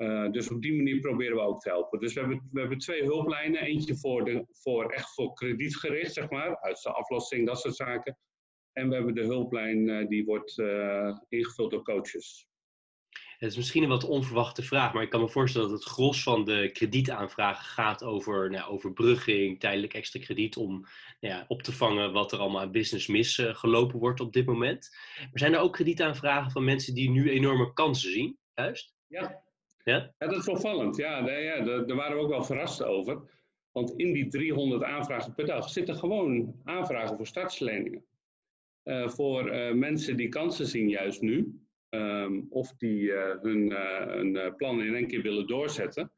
Uh, 0.00 0.30
dus 0.30 0.50
op 0.50 0.62
die 0.62 0.74
manier 0.74 1.00
proberen 1.00 1.36
we 1.36 1.42
ook 1.42 1.60
te 1.60 1.68
helpen. 1.68 2.00
Dus 2.00 2.14
we 2.14 2.20
hebben, 2.20 2.48
we 2.52 2.60
hebben 2.60 2.78
twee 2.78 3.02
hulplijnen. 3.02 3.62
Eentje 3.62 3.96
voor, 3.96 4.24
de, 4.24 4.46
voor 4.50 4.90
echt 4.92 5.14
voor 5.14 5.32
kredietgericht, 5.32 6.12
zeg 6.12 6.30
maar, 6.30 6.60
uit 6.60 6.82
de 6.82 6.92
aflossing, 6.92 7.46
dat 7.46 7.60
soort 7.60 7.76
zaken. 7.76 8.18
En 8.72 8.88
we 8.88 8.94
hebben 8.94 9.14
de 9.14 9.24
hulplijn 9.24 9.88
uh, 9.88 10.08
die 10.08 10.24
wordt 10.24 10.58
uh, 10.58 11.16
ingevuld 11.28 11.70
door 11.70 11.82
coaches. 11.82 12.48
Het 13.38 13.50
is 13.50 13.56
misschien 13.56 13.82
een 13.82 13.88
wat 13.88 14.04
onverwachte 14.04 14.62
vraag, 14.62 14.92
maar 14.92 15.02
ik 15.02 15.10
kan 15.10 15.20
me 15.20 15.28
voorstellen 15.28 15.68
dat 15.68 15.78
het 15.78 15.88
gros 15.88 16.22
van 16.22 16.44
de 16.44 16.70
kredietaanvragen 16.72 17.64
gaat 17.64 18.04
over 18.04 18.50
nou, 18.50 18.70
overbrugging, 18.70 19.60
tijdelijk 19.60 19.94
extra 19.94 20.20
krediet 20.20 20.56
om 20.56 20.86
nou 21.20 21.34
ja, 21.34 21.44
op 21.48 21.62
te 21.62 21.72
vangen 21.72 22.12
wat 22.12 22.32
er 22.32 22.38
allemaal 22.38 22.60
aan 22.60 22.72
business 22.72 23.06
misgelopen 23.06 23.98
wordt 23.98 24.20
op 24.20 24.32
dit 24.32 24.46
moment. 24.46 24.88
Maar 25.18 25.30
zijn 25.32 25.54
er 25.54 25.60
ook 25.60 25.72
kredietaanvragen 25.72 26.50
van 26.50 26.64
mensen 26.64 26.94
die 26.94 27.10
nu 27.10 27.30
enorme 27.30 27.72
kansen 27.72 28.12
zien, 28.12 28.38
juist? 28.54 28.94
Ja, 29.06 29.48
ja? 29.84 30.14
ja 30.18 30.26
dat 30.26 30.36
is 30.36 30.48
opvallend. 30.48 30.96
Ja, 30.96 31.20
nee, 31.20 31.44
ja 31.44 31.60
daar, 31.60 31.86
daar 31.86 31.96
waren 31.96 32.16
we 32.16 32.22
ook 32.22 32.28
wel 32.28 32.44
verrast 32.44 32.82
over. 32.82 33.22
Want 33.72 33.92
in 33.96 34.12
die 34.12 34.28
300 34.28 34.82
aanvragen 34.82 35.34
per 35.34 35.46
dag 35.46 35.68
zitten 35.68 35.96
gewoon 35.96 36.60
aanvragen 36.64 37.16
voor 37.16 37.26
startsleningen. 37.26 38.04
Uh, 38.84 39.08
voor 39.08 39.54
uh, 39.54 39.72
mensen 39.72 40.16
die 40.16 40.28
kansen 40.28 40.66
zien 40.66 40.88
juist 40.88 41.20
nu. 41.20 41.60
Um, 41.90 42.46
of 42.50 42.72
die 42.76 43.00
uh, 43.00 43.40
hun, 43.40 43.72
hun 43.72 44.56
plan 44.56 44.82
in 44.82 44.94
één 44.94 45.06
keer 45.06 45.22
willen 45.22 45.46
doorzetten. 45.46 46.12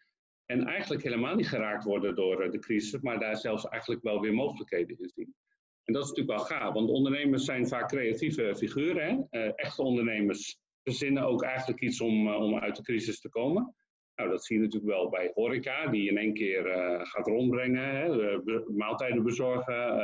En 0.47 0.66
eigenlijk 0.66 1.02
helemaal 1.02 1.35
niet 1.35 1.49
geraakt 1.49 1.85
worden 1.85 2.14
door 2.14 2.50
de 2.50 2.59
crisis, 2.59 3.00
maar 3.00 3.19
daar 3.19 3.37
zelfs 3.37 3.69
eigenlijk 3.69 4.02
wel 4.02 4.21
weer 4.21 4.35
mogelijkheden 4.35 4.99
in 4.99 5.11
zien. 5.14 5.35
En 5.85 5.92
dat 5.92 6.02
is 6.02 6.09
natuurlijk 6.09 6.38
wel 6.38 6.59
gaaf, 6.59 6.75
want 6.75 6.90
ondernemers 6.90 7.45
zijn 7.45 7.69
vaak 7.69 7.88
creatieve 7.88 8.54
figuren. 8.57 9.26
Hè? 9.31 9.49
echte 9.49 9.83
ondernemers 9.83 10.62
verzinnen 10.83 11.23
ook 11.23 11.43
eigenlijk 11.43 11.81
iets 11.81 12.01
om, 12.01 12.29
uh, 12.29 12.41
om 12.41 12.59
uit 12.59 12.77
de 12.77 12.83
crisis 12.83 13.21
te 13.21 13.29
komen. 13.29 13.75
Nou, 14.15 14.31
dat 14.31 14.45
zie 14.45 14.57
je 14.57 14.62
natuurlijk 14.62 14.93
wel 14.93 15.09
bij 15.09 15.31
horeca, 15.35 15.87
die 15.87 16.11
in 16.11 16.19
één 16.19 16.35
keer 16.35 16.67
uh, 16.67 17.05
gaat 17.05 17.27
rondbrengen, 17.27 17.97
hè, 17.97 18.39
maaltijden 18.73 19.23
bezorgen, 19.23 19.97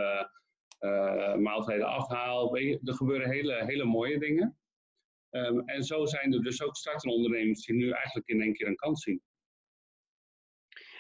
uh, 0.81 1.35
maaltijden 1.35 1.87
afhaal. 1.87 2.57
Er 2.57 2.95
gebeuren 2.95 3.31
hele, 3.31 3.65
hele 3.65 3.85
mooie 3.85 4.19
dingen. 4.19 4.59
Um, 5.31 5.61
en 5.61 5.85
zo 5.85 6.07
zijn 6.07 6.33
er 6.33 6.43
dus 6.43 6.63
ook 6.63 6.77
startende 6.77 7.15
ondernemers 7.15 7.65
die 7.65 7.77
nu 7.77 7.91
eigenlijk 7.91 8.29
in 8.29 8.43
één 8.43 8.53
keer 8.53 8.67
een 8.67 8.77
kans 8.77 9.03
zien. 9.03 9.23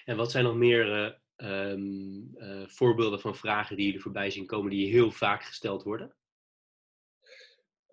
En 0.05 0.17
wat 0.17 0.31
zijn 0.31 0.45
nog 0.45 0.57
meer 0.57 1.19
um, 1.37 2.35
voorbeelden 2.67 3.21
van 3.21 3.37
vragen 3.37 3.77
die 3.77 3.85
jullie 3.85 4.01
voorbij 4.01 4.31
zien 4.31 4.47
komen 4.47 4.71
die 4.71 4.91
heel 4.91 5.11
vaak 5.11 5.43
gesteld 5.43 5.83
worden? 5.83 6.17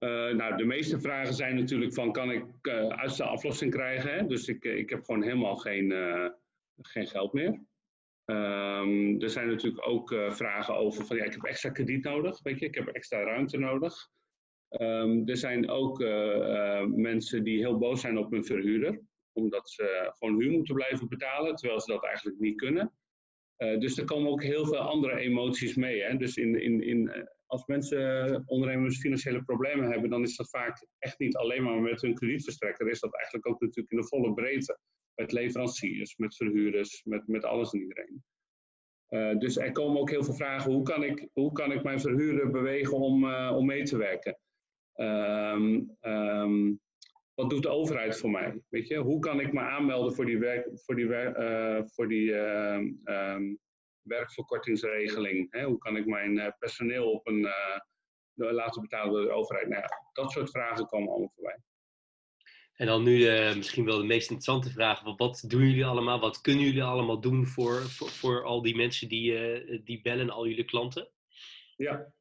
Uh, 0.06 0.36
nou, 0.36 0.58
de 0.58 0.66
meeste 0.66 1.00
vragen 1.00 1.34
zijn 1.34 1.56
natuurlijk 1.56 1.94
van, 1.94 2.12
kan 2.12 2.32
ik 2.32 2.46
uh, 2.62 2.88
uitstelaflossing 2.88 3.72
krijgen? 3.72 4.14
Hè? 4.14 4.26
Dus 4.26 4.48
ik, 4.48 4.64
ik 4.64 4.90
heb 4.90 5.04
gewoon 5.04 5.24
helemaal 5.24 5.56
geen, 5.56 5.94
geen 6.82 7.08
geld 7.08 7.34
meer. 7.34 7.64
Um, 8.26 9.22
er 9.22 9.30
zijn 9.30 9.48
natuurlijk 9.48 9.88
ook 9.88 10.16
vragen 10.30 10.76
over 10.76 11.06
van, 11.06 11.18
ja, 11.18 11.24
ik 11.24 11.32
heb 11.32 11.44
extra 11.44 11.70
krediet 11.70 12.04
nodig, 12.04 12.42
weet 12.44 12.60
je, 12.60 12.66
ik 12.66 12.76
heb 12.76 12.88
extra 12.88 13.24
ruimte 13.24 13.58
nodig. 13.58 14.10
Um, 14.70 15.28
er 15.28 15.38
zijn 15.38 15.70
ook 15.70 16.00
mensen 16.96 17.44
die 17.44 17.58
heel 17.58 17.78
boos 17.78 18.02
zijn 18.02 18.18
op 18.18 18.32
hun 18.32 18.46
verhuurder, 18.46 19.00
omdat 19.34 19.70
ze 19.70 20.14
gewoon 20.18 20.40
huur 20.40 20.52
moeten 20.52 20.76
blijven 20.76 21.08
betalen, 21.08 21.56
terwijl 21.56 21.82
ze 21.82 21.92
dat 21.92 22.06
eigenlijk 22.06 22.40
niet 22.40 22.58
kunnen. 22.58 22.92
Dus 23.58 23.98
er 23.98 24.06
komen 24.06 24.32
ook 24.32 24.44
heel 24.44 24.66
veel 24.66 24.78
andere 24.78 25.18
emoties 25.18 25.76
mee. 25.76 26.02
Hè? 26.02 26.18
Dus 26.18 26.36
in, 26.36 26.62
in, 26.62 26.82
in 26.82 27.28
als 27.46 27.66
mensen, 27.66 28.44
ondernemers, 28.46 29.00
financiële 29.00 29.44
problemen 29.44 29.92
hebben, 29.92 30.10
dan 30.10 30.24
is 30.24 30.36
dat 30.36 30.50
vaak 30.50 30.88
echt 30.98 31.20
niet 31.20 31.36
alleen 31.36 31.64
maar 31.64 31.82
met 31.82 32.02
hun 32.02 32.16
kredietverstrekker. 32.16 32.90
Is 32.90 33.00
dat 33.00 33.16
eigenlijk 33.16 33.48
ook 33.48 33.62
natuurlijk 33.62 33.92
in 33.92 33.98
de 33.98 34.08
volle 34.08 34.34
breedte. 34.34 34.80
Met 35.16 35.32
leveranciers, 35.32 36.18
met 36.18 36.36
verhuurders, 36.36 37.04
met, 37.04 37.28
met 37.28 37.44
alles 37.44 37.72
en 37.72 37.80
iedereen. 37.80 38.24
Dus 39.40 39.58
er 39.58 39.72
komen 39.72 40.02
ook 40.02 40.10
heel 40.10 40.24
veel 40.24 40.34
vragen. 40.34 40.72
Hoe 40.72 40.84
kan 40.84 41.04
ik, 41.04 41.28
hoe 41.34 41.52
kan 41.52 41.72
ik 41.72 41.84
mijn 41.84 42.00
verhuurder 42.00 42.52
bewegen 42.52 42.98
om, 42.98 43.34
om 43.34 43.66
mee 43.66 43.84
te 43.84 43.98
werken? 43.98 44.38
Um, 44.96 46.80
wat 47.36 47.50
doet 47.50 47.64
de 47.64 47.70
overheid 47.70 48.18
voor 48.18 48.30
mij? 48.30 48.62
Weet 48.70 48.88
je? 48.88 48.98
Hoe 48.98 49.20
kan 49.20 49.40
ik 49.40 49.54
me 49.54 49.60
aanmelden 49.60 50.14
voor 50.14 50.26
die, 50.26 50.38
werk, 50.38 50.70
voor 50.74 50.96
die, 50.96 51.06
uh, 51.06 51.82
voor 51.86 52.08
die 52.08 52.34
um, 52.34 53.60
werkverkortingsregeling. 54.02 55.48
Hè? 55.52 55.64
Hoe 55.64 55.78
kan 55.78 55.98
ik 55.98 56.06
mijn 56.06 56.38
uh, 56.38 56.48
personeel 56.60 57.12
op 57.12 57.28
een, 57.28 57.40
uh, 57.40 58.52
laten 58.52 58.82
betalen 58.82 59.14
door 59.14 59.22
de 59.22 59.32
overheid? 59.32 59.68
Nou 59.68 59.82
ja, 59.82 59.90
dat 60.14 60.32
soort 60.32 60.50
vragen 60.50 60.86
komen 60.86 61.10
allemaal 61.10 61.32
voorbij. 61.36 61.60
En 62.76 62.86
dan 62.86 63.04
nu 63.04 63.18
misschien 63.56 63.86
wel 63.86 63.98
de 63.98 64.04
meest 64.04 64.30
interessante 64.30 64.70
vraag. 64.70 65.02
Wat, 65.02 65.18
wat, 65.18 65.44
doen 65.48 65.62
jullie 65.62 65.86
allemaal? 65.86 66.20
Wat 66.20 66.42
kunnen 66.42 66.64
jullie 66.64 66.84
allemaal 66.84 67.20
doen 67.20 67.46
voor, 67.46 67.82
voor, 67.82 68.10
voor 68.10 68.44
al 68.44 68.62
die 68.62 68.76
mensen 68.76 69.10
die, 69.10 69.84
die 69.84 70.02
bellen, 70.02 70.30
al 70.30 70.48
jullie 70.48 70.66
klanten? 70.66 71.10
Ja. 71.76 72.14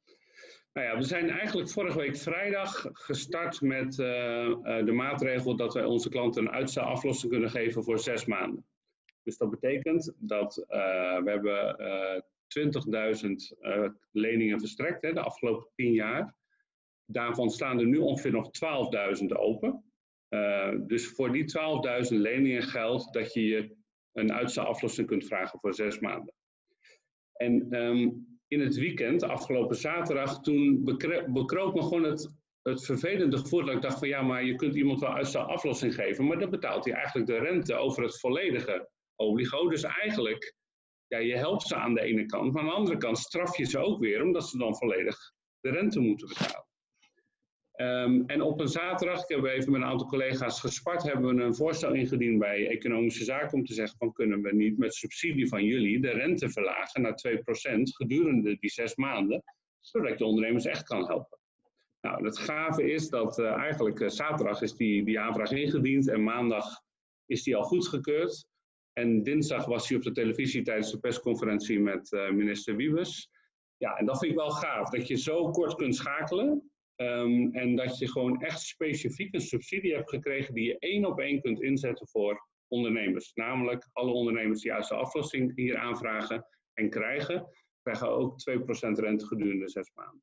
Nou 0.75 0.87
ja, 0.87 0.97
we 0.97 1.03
zijn 1.03 1.31
eigenlijk 1.31 1.71
vorige 1.71 1.99
week 1.99 2.17
vrijdag 2.17 2.87
gestart 2.93 3.61
met 3.61 3.95
de 3.95 4.93
maatregel 4.93 5.57
dat 5.57 5.75
wij 5.75 5.85
onze 5.85 6.09
klanten 6.09 6.43
een 6.43 6.53
uitstelaflossing 6.53 7.33
kunnen 7.33 7.51
geven 7.51 7.85
voor 7.85 7.99
zes 7.99 8.25
maanden. 8.25 8.67
Dus 9.25 9.37
dat 9.37 9.51
betekent 9.51 10.15
dat 10.19 10.59
uh, 10.59 11.23
we 11.23 11.31
hebben 11.31 11.81
uh, 11.81 13.23
20.000 13.23 13.31
uh, 13.61 13.89
leningen 14.11 14.61
verstrekt 14.61 15.03
hè, 15.03 15.13
de 15.13 15.21
afgelopen 15.21 15.71
10 15.75 15.93
jaar. 15.93 16.35
Daarvan 17.05 17.51
staan 17.51 17.79
er 17.79 17.87
nu 17.87 17.99
ongeveer 17.99 18.33
nog 18.33 18.51
12.000 19.21 19.27
open. 19.27 19.85
Dus 20.87 21.09
voor 21.09 21.33
die 21.33 21.45
12.000 22.09 22.17
leningen 22.17 22.63
geldt 22.63 23.13
dat 23.13 23.33
je 23.33 23.47
je 23.47 23.77
een 24.13 24.33
uitstelaflossing 24.33 25.07
kunt 25.07 25.27
vragen 25.27 25.59
voor 25.59 25.75
zes 25.75 25.99
maanden. 25.99 26.35
En 27.33 27.83
um, 27.83 28.34
in 28.55 28.61
het 28.61 28.75
weekend, 28.75 29.23
afgelopen 29.23 29.77
zaterdag, 29.77 30.41
toen 30.41 30.85
bekroop 31.29 31.75
me 31.75 31.83
gewoon 31.83 32.05
het, 32.05 32.35
het 32.63 32.85
vervelende 32.85 33.39
gevoel 33.39 33.65
dat 33.65 33.75
ik 33.75 33.83
dacht 33.83 33.99
van 33.99 34.09
ja, 34.09 34.23
maar 34.23 34.45
je 34.45 34.55
kunt 34.55 34.75
iemand 34.75 35.01
wel 35.01 35.15
uitstelaflossing 35.15 35.95
geven, 35.95 36.27
maar 36.27 36.39
dan 36.39 36.51
betaalt 36.51 36.85
hij 36.85 36.95
eigenlijk 36.95 37.27
de 37.27 37.39
rente 37.39 37.75
over 37.75 38.03
het 38.03 38.21
volledige 38.21 38.89
obligo. 39.17 39.69
Dus 39.69 39.83
eigenlijk, 39.83 40.55
ja, 41.07 41.19
je 41.19 41.37
helpt 41.37 41.63
ze 41.63 41.75
aan 41.75 41.95
de 41.95 42.01
ene 42.01 42.27
kant, 42.27 42.53
maar 42.53 42.63
aan 42.63 42.69
de 42.69 42.75
andere 42.75 42.97
kant 42.97 43.19
straf 43.19 43.57
je 43.57 43.65
ze 43.65 43.79
ook 43.79 44.01
weer, 44.01 44.23
omdat 44.23 44.49
ze 44.49 44.59
dan 44.59 44.77
volledig 44.77 45.17
de 45.61 45.71
rente 45.71 46.01
moeten 46.01 46.29
betalen. 46.29 46.64
Um, 47.77 48.25
en 48.27 48.43
op 48.43 48.61
een 48.61 48.69
zaterdag, 48.69 49.23
ik 49.23 49.37
heb 49.37 49.45
even 49.45 49.73
met 49.73 49.81
een 49.81 49.87
aantal 49.87 50.07
collega's 50.07 50.61
gespart, 50.61 51.03
hebben 51.03 51.37
we 51.37 51.43
een 51.43 51.55
voorstel 51.55 51.93
ingediend 51.93 52.39
bij 52.39 52.69
Economische 52.69 53.25
Zaken 53.25 53.59
om 53.59 53.65
te 53.65 53.75
zeggen 53.75 53.99
van 53.99 54.13
kunnen 54.13 54.43
we 54.43 54.55
niet 54.55 54.79
met 54.79 54.95
subsidie 54.95 55.49
van 55.49 55.65
jullie 55.65 56.01
de 56.01 56.11
rente 56.11 56.51
verlagen 56.51 57.03
naar 57.03 57.21
2% 57.29 57.41
gedurende 57.83 58.57
die 58.59 58.71
zes 58.71 58.95
maanden, 58.95 59.43
zodat 59.81 60.19
je 60.19 60.25
ondernemers 60.25 60.65
echt 60.65 60.83
kan 60.83 61.07
helpen. 61.07 61.39
Nou, 62.01 62.25
het 62.25 62.39
gave 62.39 62.93
is 62.93 63.09
dat 63.09 63.39
uh, 63.39 63.53
eigenlijk 63.53 64.01
uh, 64.01 64.09
zaterdag 64.09 64.63
is 64.63 64.77
die, 64.77 65.05
die 65.05 65.21
aanvraag 65.21 65.51
ingediend 65.51 66.09
en 66.09 66.23
maandag 66.23 66.81
is 67.27 67.43
die 67.43 67.57
al 67.57 67.63
goedgekeurd. 67.63 68.47
En 68.93 69.23
dinsdag 69.23 69.65
was 69.65 69.89
hij 69.89 69.97
op 69.97 70.03
de 70.05 70.13
televisie 70.13 70.63
tijdens 70.63 70.91
de 70.91 70.99
persconferentie 70.99 71.81
met 71.81 72.13
uh, 72.13 72.31
minister 72.31 72.77
Wiebes. 72.77 73.31
Ja, 73.77 73.97
en 73.97 74.07
dat 74.07 74.19
vind 74.19 74.33
ik 74.33 74.39
wel 74.39 74.51
gaaf, 74.51 74.91
dat 74.91 75.09
je 75.09 75.17
zo 75.17 75.51
kort 75.51 75.75
kunt 75.75 75.97
schakelen. 75.97 76.73
Um, 76.97 77.55
en 77.55 77.77
dat 77.77 77.99
je 77.99 78.11
gewoon 78.11 78.43
echt 78.43 78.61
specifiek 78.61 79.35
een 79.35 79.41
subsidie 79.41 79.95
hebt 79.95 80.11
gekregen 80.11 80.55
die 80.55 80.65
je 80.65 80.79
één 80.79 81.05
op 81.05 81.21
één 81.21 81.41
kunt 81.41 81.63
inzetten 81.63 82.09
voor 82.09 82.49
ondernemers. 82.69 83.33
Namelijk 83.35 83.89
alle 83.93 84.11
ondernemers 84.11 84.61
die 84.61 84.71
juist 84.71 84.89
de 84.89 84.95
aflossing 84.95 85.53
hier 85.55 85.77
aanvragen 85.77 86.47
en 86.75 86.91
krijgen, 86.91 87.47
krijgen 87.83 88.09
ook 88.09 88.41
2% 88.51 88.55
rente 89.01 89.27
gedurende 89.27 89.69
zes 89.69 89.91
maanden. 89.95 90.23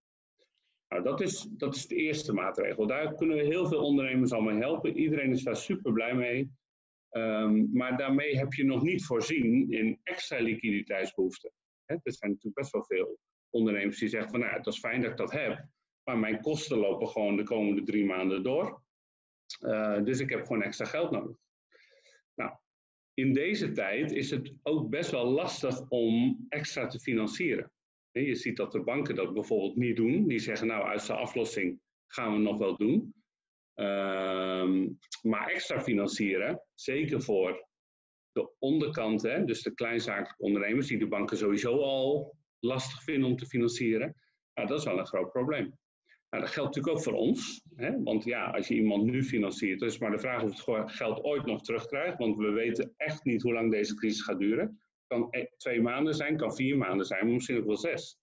Nou, 0.88 1.04
dat 1.04 1.22
is, 1.22 1.48
dat 1.50 1.76
is 1.76 1.88
de 1.88 1.96
eerste 1.96 2.34
maatregel. 2.34 2.88
Daar 2.88 3.16
kunnen 3.16 3.38
we 3.38 3.44
heel 3.44 3.68
veel 3.68 3.84
ondernemers 3.84 4.32
al 4.32 4.42
mee 4.42 4.58
helpen. 4.58 4.98
Iedereen 4.98 5.32
is 5.32 5.44
daar 5.44 5.56
super 5.56 5.92
blij 5.92 6.16
mee. 6.16 6.52
Um, 7.12 7.70
maar 7.74 7.98
daarmee 7.98 8.38
heb 8.38 8.54
je 8.54 8.64
nog 8.64 8.82
niet 8.82 9.06
voorzien 9.06 9.72
in 9.72 10.00
extra 10.04 10.40
liquiditeitsbehoeften. 10.40 11.52
He, 11.86 11.96
er 12.04 12.14
zijn 12.14 12.32
natuurlijk 12.32 12.56
best 12.56 12.72
wel 12.72 12.84
veel 12.84 13.20
ondernemers 13.50 14.00
die 14.00 14.10
zeggen 14.10 14.30
van 14.30 14.40
nou, 14.40 14.54
het 14.54 14.68
is 14.68 14.80
fijn 14.80 15.02
dat 15.02 15.12
ik 15.12 15.18
dat 15.18 15.32
heb, 15.32 15.66
maar 16.12 16.20
mijn 16.20 16.42
kosten 16.42 16.78
lopen 16.78 17.08
gewoon 17.08 17.36
de 17.36 17.44
komende 17.44 17.84
drie 17.84 18.06
maanden 18.06 18.44
door. 18.44 18.82
Uh, 19.60 20.04
dus 20.04 20.20
ik 20.20 20.30
heb 20.30 20.46
gewoon 20.46 20.64
extra 20.64 20.86
geld 20.86 21.12
nodig. 21.12 21.36
Nou, 22.36 22.52
in 23.14 23.34
deze 23.34 23.72
tijd 23.72 24.12
is 24.12 24.30
het 24.30 24.54
ook 24.64 24.90
best 24.90 25.12
wel 25.12 25.26
lastig 25.26 25.90
om 25.90 26.46
extra 26.50 26.88
te 26.88 27.00
financieren. 27.00 27.72
Je 28.12 28.36
ziet 28.36 28.58
dat 28.58 28.72
de 28.72 28.84
banken 28.84 29.16
dat 29.16 29.34
bijvoorbeeld 29.34 29.76
niet 29.76 29.96
doen. 29.96 30.28
Die 30.28 30.40
zeggen 30.40 30.68
nou, 30.68 30.84
uit 30.84 31.08
de 31.08 31.14
aflossing 31.14 31.80
gaan 32.08 32.34
we 32.34 32.40
nog 32.40 32.58
wel 32.58 32.78
doen. 32.78 33.14
Ehm, 33.74 34.90
maar 35.22 35.48
extra 35.48 35.82
financieren, 35.82 36.64
zeker 36.74 37.22
voor 37.22 37.68
de 38.32 38.52
onderkant, 38.60 39.22
hè, 39.22 39.44
dus 39.44 39.62
de 39.62 39.74
kleinzakelijke 39.74 40.44
ondernemers, 40.44 40.88
die 40.88 41.00
de 41.00 41.08
banken 41.08 41.38
sowieso 41.38 41.78
al 41.78 42.36
lastig 42.60 43.04
vinden 43.04 43.30
om 43.30 43.36
te 43.36 43.46
financieren, 43.46 44.16
nou, 44.54 44.68
dat 44.68 44.80
is 44.80 44.86
wel 44.86 45.00
een 45.00 45.08
groot 45.08 45.32
probleem. 45.32 45.80
Nou, 46.32 46.44
dat 46.44 46.54
geldt 46.54 46.76
natuurlijk 46.76 46.98
ook 46.98 47.04
voor 47.04 47.20
ons. 47.22 47.62
Hè? 47.76 48.04
Want 48.04 48.24
ja, 48.24 48.50
als 48.50 48.68
je 48.68 48.76
iemand 48.76 49.04
nu 49.04 49.24
financiert, 49.24 49.82
is 49.82 49.98
maar 49.98 50.12
de 50.12 50.20
vraag 50.20 50.44
of 50.44 50.66
het 50.66 50.92
geld 50.92 51.24
ooit 51.24 51.46
nog 51.46 51.62
terugkrijgt. 51.62 52.18
Want 52.18 52.38
we 52.38 52.52
weten 52.52 52.94
echt 52.98 53.24
niet 53.24 53.42
hoe 53.42 53.54
lang 53.54 53.72
deze 53.72 53.96
crisis 53.96 54.22
gaat 54.22 54.40
duren. 54.40 54.82
Kan 55.08 55.28
e-, 55.30 55.46
twee 55.58 55.82
maanden 55.82 56.14
zijn, 56.14 56.38
kan 56.38 56.56
vier 56.56 56.78
maanden 56.78 57.06
zijn, 57.06 57.26
maar 57.26 57.34
misschien 57.34 57.58
ook 57.58 57.66
wel 57.66 57.78
zes. 57.78 58.20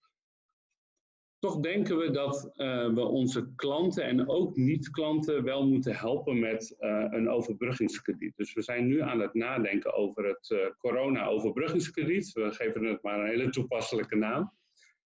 Toch 1.38 1.61
denken 1.61 1.99
we 1.99 2.11
dat 2.11 2.50
uh, 2.55 2.95
we 2.95 3.00
onze 3.00 3.53
klanten 3.55 4.05
en 4.05 4.29
ook 4.29 4.57
niet-klanten 4.57 5.45
wel 5.45 5.67
moeten 5.67 5.97
helpen 5.97 6.38
met 6.38 6.77
uh, 6.81 7.05
een 7.09 7.29
overbruggingskrediet. 7.29 8.37
Dus 8.37 8.53
we 8.53 8.62
zijn 8.62 8.87
nu 8.87 9.00
aan 9.00 9.21
het 9.21 9.35
nadenken 9.35 9.95
over 9.95 10.25
het 10.25 10.50
uh, 10.50 10.59
corona-overbruggingskrediet. 10.79 12.33
We 12.33 12.50
geven 12.50 12.85
het 12.85 13.03
maar 13.03 13.21
een 13.21 13.29
hele 13.29 13.50
toepasselijke 13.50 14.17
naam. 14.17 14.53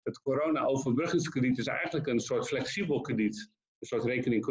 Het 0.04 0.22
corona-overbruggingskrediet 0.22 1.58
is 1.58 1.68
eigenlijk 1.68 2.08
een 2.08 2.20
soort 2.20 2.48
flexibel 2.48 3.02
krediet. 3.02 3.52
Een 3.80 3.88
soort 3.88 4.04
rekening 4.04 4.44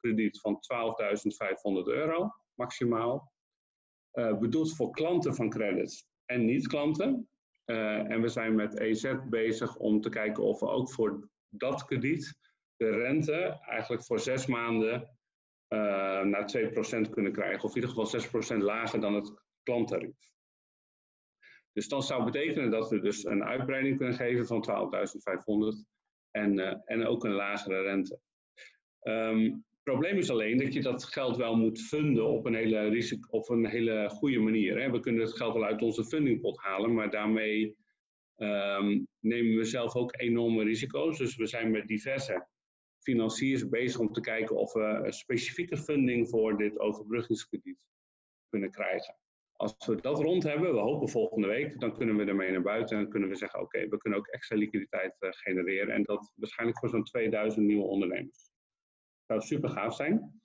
krediet 0.00 0.40
van 0.40 0.54
12.500 0.54 1.84
euro 1.84 2.30
maximaal. 2.54 3.32
bedoeld 4.12 4.76
voor 4.76 4.90
klanten 4.90 5.34
van 5.34 5.50
credits 5.50 6.06
en 6.24 6.44
niet-klanten. 6.44 7.28
Uh, 7.70 8.10
en 8.10 8.20
we 8.20 8.28
zijn 8.28 8.54
met 8.54 8.78
EZ 8.78 9.12
bezig 9.30 9.76
om 9.76 10.00
te 10.00 10.08
kijken 10.08 10.42
of 10.42 10.60
we 10.60 10.66
ook 10.68 10.92
voor 10.92 11.28
dat 11.48 11.84
krediet 11.84 12.38
de 12.76 12.90
rente 12.90 13.58
eigenlijk 13.60 14.04
voor 14.04 14.20
zes 14.20 14.46
maanden 14.46 15.00
uh, 15.68 15.78
naar 16.22 16.52
2% 16.56 17.10
kunnen 17.10 17.32
krijgen. 17.32 17.64
Of 17.64 17.76
in 17.76 17.82
ieder 17.82 17.90
geval 17.90 18.56
6% 18.56 18.62
lager 18.62 19.00
dan 19.00 19.14
het 19.14 19.32
klanttarief. 19.62 20.16
Dus 21.78 21.88
dat 21.88 22.06
zou 22.06 22.24
betekenen 22.24 22.70
dat 22.70 22.90
we 22.90 23.00
dus 23.00 23.24
een 23.24 23.44
uitbreiding 23.44 23.96
kunnen 23.96 24.14
geven 24.14 24.46
van 24.46 24.90
12.500 25.76 25.84
en, 26.30 26.58
uh, 26.58 26.74
en 26.84 27.06
ook 27.06 27.24
een 27.24 27.32
lagere 27.32 27.82
rente. 27.82 28.20
Het 29.00 29.62
probleem 29.82 30.16
is 30.16 30.30
alleen 30.30 30.58
dat 30.58 30.72
je 30.72 30.82
dat 30.82 31.04
geld 31.04 31.36
wel 31.36 31.56
moet 31.56 31.80
funden 31.80 32.26
op 32.26 32.46
een 32.46 32.54
hele, 32.54 32.88
risico, 32.88 33.28
op 33.30 33.48
een 33.48 33.66
hele 33.66 34.08
goede 34.08 34.38
manier. 34.38 34.80
Hè. 34.80 34.90
We 34.90 35.00
kunnen 35.00 35.22
het 35.22 35.36
geld 35.36 35.54
wel 35.54 35.64
uit 35.64 35.82
onze 35.82 36.04
fundingpot 36.04 36.58
halen, 36.58 36.94
maar 36.94 37.10
daarmee 37.10 37.76
um, 38.36 39.06
nemen 39.18 39.56
we 39.56 39.64
zelf 39.64 39.94
ook 39.94 40.20
enorme 40.20 40.64
risico's. 40.64 41.18
Dus 41.18 41.36
we 41.36 41.46
zijn 41.46 41.70
met 41.70 41.86
diverse 41.86 42.46
financiers 42.98 43.68
bezig 43.68 44.00
om 44.00 44.12
te 44.12 44.20
kijken 44.20 44.56
of 44.56 44.72
we 44.72 44.80
een 44.80 45.12
specifieke 45.12 45.76
funding 45.76 46.28
voor 46.28 46.56
dit 46.56 46.78
overbruggingskrediet 46.78 47.84
kunnen 48.48 48.70
krijgen. 48.70 49.16
Als 49.58 49.86
we 49.86 50.00
dat 50.00 50.20
rond 50.20 50.42
hebben, 50.42 50.72
we 50.72 50.80
hopen 50.80 51.08
volgende 51.08 51.46
week, 51.46 51.80
dan 51.80 51.96
kunnen 51.96 52.16
we 52.16 52.24
ermee 52.24 52.50
naar 52.50 52.62
buiten 52.62 52.98
en 52.98 53.08
kunnen 53.08 53.28
we 53.28 53.34
zeggen: 53.34 53.60
oké, 53.60 53.88
we 53.88 53.96
kunnen 53.96 54.18
ook 54.18 54.26
extra 54.26 54.56
liquiditeit 54.56 55.16
uh, 55.20 55.30
genereren. 55.32 55.94
En 55.94 56.02
dat 56.02 56.32
waarschijnlijk 56.34 56.78
voor 56.78 56.88
zo'n 56.88 57.04
2000 57.04 57.66
nieuwe 57.66 57.84
ondernemers 57.84 58.50
zou 59.26 59.40
super 59.40 59.68
gaaf 59.68 59.94
zijn. 59.94 60.42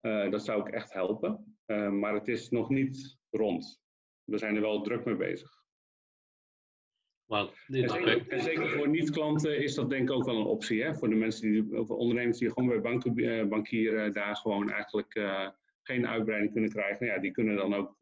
Uh, 0.00 0.30
dat 0.30 0.44
zou 0.44 0.60
ook 0.60 0.68
echt 0.68 0.92
helpen. 0.92 1.58
Uh, 1.66 1.90
maar 1.90 2.14
het 2.14 2.28
is 2.28 2.50
nog 2.50 2.68
niet 2.68 3.18
rond. 3.30 3.82
We 4.24 4.38
zijn 4.38 4.54
er 4.54 4.60
wel 4.60 4.82
druk 4.82 5.04
mee 5.04 5.16
bezig. 5.16 5.62
Wow, 7.24 7.48
en, 7.66 7.88
zeker, 7.88 8.28
en, 8.28 8.42
zeker, 8.42 8.68
voor 8.68 8.88
niet-klanten 8.88 9.62
is 9.62 9.74
dat 9.74 9.90
denk 9.90 10.08
ik 10.08 10.14
ook 10.16 10.24
wel 10.24 10.36
een 10.36 10.46
optie. 10.46 10.82
Hè? 10.82 10.94
Voor 10.94 11.08
de 11.08 11.14
mensen 11.14 11.50
die, 11.50 11.78
of 11.78 11.90
ondernemers 11.90 12.38
die 12.38 12.52
gewoon 12.52 12.68
bij 12.68 12.80
banken, 12.80 13.18
uh, 13.18 13.48
bankieren 13.48 14.12
daar 14.12 14.36
gewoon 14.36 14.70
eigenlijk 14.70 15.12
geen 15.82 16.06
uitbreiding 16.06 16.52
kunnen 16.52 16.70
krijgen. 16.70 17.06
Ja, 17.06 17.18
die 17.18 17.30
kunnen 17.30 17.56
dan 17.56 17.74
ook 17.74 17.96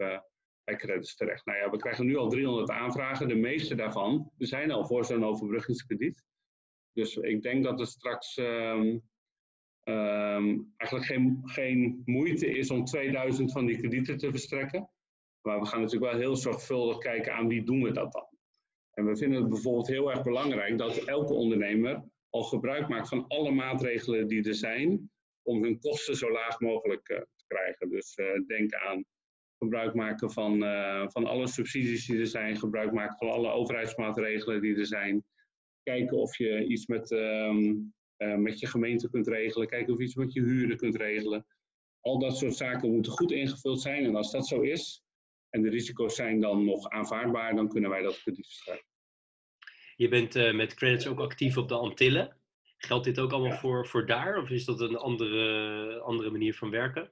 bij 0.64 0.76
credits 0.76 1.16
terecht. 1.16 1.47
Nou 1.47 1.59
ja, 1.59 1.71
we 1.71 1.76
krijgen 1.76 2.07
nu 2.07 2.16
al 2.16 2.28
300 2.28 2.71
aanvragen. 2.71 3.28
De 3.28 3.35
meeste 3.35 3.75
daarvan 3.75 4.31
zijn 4.38 4.71
al 4.71 4.87
voor 4.87 5.04
zo'n 5.04 5.25
overbruggingskrediet. 5.25 6.25
Dus 6.92 7.16
ik 7.16 7.42
denk 7.42 7.64
dat 7.64 7.81
er 7.81 7.87
straks 7.87 8.37
um, 8.37 9.02
um, 9.85 10.72
eigenlijk 10.77 11.11
geen, 11.11 11.40
geen 11.44 12.03
moeite 12.05 12.46
is 12.46 12.70
om 12.70 12.85
2000 12.85 13.53
van 13.53 13.66
die 13.66 13.77
kredieten 13.77 14.16
te 14.16 14.31
verstrekken. 14.31 14.90
Maar 15.42 15.61
we 15.61 15.66
gaan 15.66 15.81
natuurlijk 15.81 16.12
wel 16.12 16.20
heel 16.20 16.37
zorgvuldig 16.37 16.98
kijken 16.98 17.35
aan 17.35 17.48
wie 17.48 17.64
doen 17.64 17.83
we 17.83 17.92
dat 17.92 18.12
dan. 18.12 18.29
En 18.90 19.07
we 19.07 19.16
vinden 19.16 19.40
het 19.40 19.48
bijvoorbeeld 19.48 19.87
heel 19.87 20.11
erg 20.11 20.22
belangrijk 20.22 20.79
dat 20.79 20.96
elke 20.96 21.33
ondernemer 21.33 22.05
al 22.31 22.42
gebruik 22.42 22.88
maakt 22.88 23.09
van 23.09 23.27
alle 23.29 23.51
maatregelen 23.51 24.29
die 24.29 24.48
er 24.48 24.55
zijn 24.55 25.11
om 25.42 25.62
hun 25.62 25.79
kosten 25.79 26.16
zo 26.16 26.31
laag 26.31 26.61
mogelijk 26.61 27.09
uh, 27.09 27.18
te 27.18 27.44
krijgen. 27.46 27.88
Dus 27.88 28.16
uh, 28.16 28.46
denk 28.46 28.75
aan 28.75 29.05
gebruik 29.62 29.94
maken 29.94 30.31
van, 30.31 30.62
uh, 30.62 31.05
van 31.09 31.27
alle 31.27 31.46
subsidies 31.46 32.07
die 32.07 32.18
er 32.18 32.27
zijn, 32.27 32.57
gebruik 32.57 32.92
maken 32.92 33.16
van 33.16 33.31
alle 33.31 33.51
overheidsmaatregelen 33.51 34.61
die 34.61 34.77
er 34.77 34.87
zijn. 34.87 35.25
Kijken 35.83 36.16
of 36.16 36.37
je 36.37 36.66
iets 36.66 36.87
met 36.87 37.11
um, 37.11 37.92
uh, 38.18 38.37
met 38.37 38.59
je 38.59 38.66
gemeente 38.66 39.11
kunt 39.11 39.27
regelen. 39.27 39.68
Kijken 39.68 39.92
of 39.92 39.98
je 39.98 40.05
iets 40.05 40.14
met 40.14 40.33
je 40.33 40.40
huren 40.40 40.77
kunt 40.77 40.96
regelen. 40.96 41.46
Al 42.01 42.18
dat 42.18 42.37
soort 42.37 42.55
zaken 42.55 42.92
moeten 42.92 43.12
goed 43.12 43.31
ingevuld 43.31 43.81
zijn. 43.81 44.05
En 44.05 44.16
als 44.16 44.33
dat 44.33 44.46
zo 44.46 44.61
is, 44.61 45.05
en 45.51 45.62
de 45.62 45.70
risico's 45.70 46.14
zijn 46.14 46.40
dan 46.40 46.64
nog 46.64 46.88
aanvaardbaar, 46.88 47.55
dan 47.55 47.68
kunnen 47.68 47.90
wij 47.90 48.03
dat 48.03 48.22
krediet 48.22 48.46
verstrekken. 48.46 48.87
Je 49.96 50.09
bent 50.09 50.37
uh, 50.37 50.55
met 50.55 50.75
credits 50.75 51.07
ook 51.07 51.20
actief 51.20 51.57
op 51.57 51.68
de 51.68 51.75
Antillen. 51.75 52.37
Geldt 52.77 53.05
dit 53.05 53.18
ook 53.18 53.33
allemaal 53.33 53.51
ja. 53.51 53.59
voor, 53.59 53.87
voor 53.87 54.07
daar? 54.07 54.38
Of 54.38 54.51
is 54.51 54.64
dat 54.64 54.81
een 54.81 54.96
andere, 54.96 56.01
andere 56.01 56.31
manier 56.31 56.55
van 56.55 56.70
werken? 56.70 57.11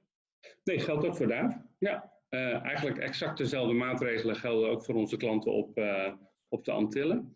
Nee, 0.63 0.79
geldt 0.79 1.05
ook 1.05 1.15
voor 1.15 1.27
daar. 1.27 1.65
Ja, 1.77 2.20
uh, 2.31 2.63
eigenlijk 2.65 2.97
exact 2.97 3.37
dezelfde 3.37 3.73
maatregelen 3.73 4.35
gelden 4.35 4.69
ook 4.69 4.85
voor 4.85 4.95
onze 4.95 5.17
klanten 5.17 5.51
op, 5.51 5.77
uh, 5.77 6.13
op 6.47 6.65
de 6.65 6.71
Antillen. 6.71 7.35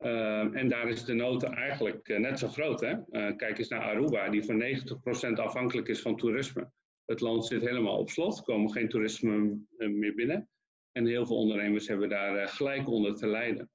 Uh, 0.00 0.56
en 0.56 0.68
daar 0.68 0.88
is 0.88 1.04
de 1.04 1.12
nood 1.12 1.42
eigenlijk 1.42 2.18
net 2.18 2.38
zo 2.38 2.48
groot. 2.48 2.80
Hè? 2.80 2.96
Kijk 3.36 3.58
eens 3.58 3.68
naar 3.68 3.80
Aruba, 3.80 4.28
die 4.28 4.44
voor 4.44 4.54
90% 5.30 5.32
afhankelijk 5.32 5.88
is 5.88 6.00
van 6.00 6.16
toerisme. 6.16 6.70
Het 7.04 7.20
land 7.20 7.46
zit 7.46 7.60
helemaal 7.60 7.98
op 7.98 8.10
slot, 8.10 8.38
er 8.38 8.44
komen 8.44 8.70
geen 8.72 8.88
toerisme 8.88 9.58
meer 9.76 10.14
binnen. 10.14 10.48
En 10.92 11.06
heel 11.06 11.26
veel 11.26 11.36
ondernemers 11.36 11.88
hebben 11.88 12.08
daar 12.08 12.48
gelijk 12.48 12.88
onder 12.88 13.14
te 13.14 13.26
lijden. 13.26 13.70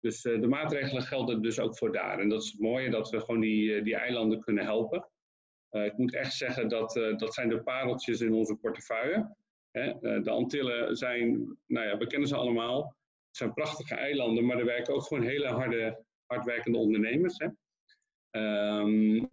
Dus 0.00 0.22
de 0.22 0.46
maatregelen 0.48 1.02
gelden 1.02 1.42
dus 1.42 1.58
ook 1.58 1.78
voor 1.78 1.92
daar. 1.92 2.18
En 2.18 2.28
dat 2.28 2.42
is 2.42 2.50
het 2.50 2.60
mooie, 2.60 2.90
dat 2.90 3.10
we 3.10 3.20
gewoon 3.20 3.40
die, 3.40 3.82
die 3.82 3.96
eilanden 3.96 4.40
kunnen 4.40 4.64
helpen. 4.64 5.08
ik 5.70 5.96
moet 5.96 6.14
echt 6.14 6.32
zeggen, 6.32 6.68
dat, 6.68 6.92
dat 7.16 7.34
zijn 7.34 7.48
de 7.48 7.62
pareltjes 7.62 8.20
in 8.20 8.32
onze 8.32 8.54
portefeuille. 8.54 9.36
Hè? 9.70 9.98
de 10.22 10.30
Antillen 10.30 10.96
zijn, 10.96 11.56
nou 11.66 11.86
ja, 11.86 11.96
we 11.96 12.06
kennen 12.06 12.28
ze 12.28 12.36
allemaal 12.36 12.96
zijn 13.30 13.52
prachtige 13.52 13.94
eilanden, 13.94 14.46
maar 14.46 14.58
er 14.58 14.64
werken 14.64 14.94
ook 14.94 15.02
gewoon 15.02 15.22
hele 15.22 15.48
harde, 15.48 16.04
hardwerkende 16.26 16.78
ondernemers. 16.78 17.36
Hè? 17.38 17.48
Um, 18.80 19.28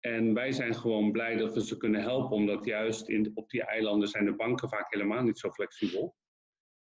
en 0.00 0.34
wij 0.34 0.52
zijn 0.52 0.74
gewoon 0.74 1.12
blij 1.12 1.36
dat 1.36 1.54
we 1.54 1.64
ze 1.64 1.76
kunnen 1.76 2.00
helpen, 2.00 2.36
omdat 2.36 2.64
juist 2.64 3.08
in, 3.08 3.30
op 3.34 3.50
die 3.50 3.64
eilanden 3.64 4.08
zijn 4.08 4.24
de 4.24 4.34
banken 4.34 4.68
vaak 4.68 4.92
helemaal 4.92 5.22
niet 5.22 5.38
zo 5.38 5.50
flexibel. 5.50 6.14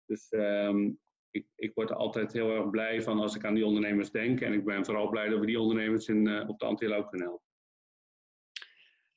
Dus 0.06 0.32
um, 0.32 1.00
ik, 1.30 1.48
ik 1.56 1.74
word 1.74 1.90
er 1.90 1.96
altijd 1.96 2.34
heel 2.34 2.56
erg 2.56 2.70
blij 2.70 3.02
van 3.02 3.20
als 3.20 3.36
ik 3.36 3.46
aan 3.46 3.54
die 3.54 3.66
ondernemers 3.66 4.12
denk. 4.12 4.42
En 4.42 4.54
ik 4.54 4.66
ben 4.66 4.86
vooral 4.86 5.10
blij 5.10 5.30
dat 5.30 5.40
we 5.40 5.46
die 5.46 5.60
ondernemers 5.60 6.08
in, 6.08 6.28
uh, 6.28 6.50
op 6.50 6.60
de 6.60 6.66
Antillen 6.66 6.98
ook 6.98 7.10
kunnen 7.10 7.28
helpen. 7.28 7.49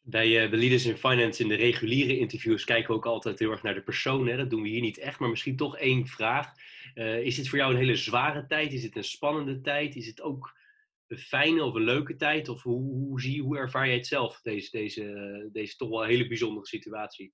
Bij 0.04 0.48
de 0.48 0.56
Leaders 0.56 0.86
in 0.86 0.96
Finance 0.96 1.42
in 1.42 1.48
de 1.48 1.54
reguliere 1.54 2.18
interviews 2.18 2.64
kijken 2.64 2.88
we 2.88 2.94
ook 2.94 3.06
altijd 3.06 3.38
heel 3.38 3.50
erg 3.50 3.62
naar 3.62 3.74
de 3.74 3.82
persoon. 3.82 4.26
Hè? 4.28 4.36
Dat 4.36 4.50
doen 4.50 4.62
we 4.62 4.68
hier 4.68 4.80
niet 4.80 4.98
echt, 4.98 5.18
maar 5.18 5.28
misschien 5.28 5.56
toch 5.56 5.76
één 5.76 6.06
vraag. 6.06 6.52
Uh, 6.94 7.24
is 7.24 7.36
dit 7.36 7.48
voor 7.48 7.58
jou 7.58 7.72
een 7.72 7.78
hele 7.78 7.96
zware 7.96 8.46
tijd? 8.46 8.72
Is 8.72 8.82
het 8.82 8.96
een 8.96 9.04
spannende 9.04 9.60
tijd? 9.60 9.96
Is 9.96 10.06
het 10.06 10.20
ook 10.22 10.58
een 11.06 11.18
fijne 11.18 11.64
of 11.64 11.74
een 11.74 11.84
leuke 11.84 12.16
tijd? 12.16 12.48
Of 12.48 12.62
hoe, 12.62 12.80
hoe, 12.80 13.20
zie, 13.20 13.42
hoe 13.42 13.58
ervaar 13.58 13.86
jij 13.86 13.96
het 13.96 14.06
zelf, 14.06 14.40
deze, 14.40 14.70
deze, 14.70 15.48
deze 15.52 15.76
toch 15.76 15.88
wel 15.88 16.04
hele 16.04 16.28
bijzondere 16.28 16.66
situatie? 16.66 17.32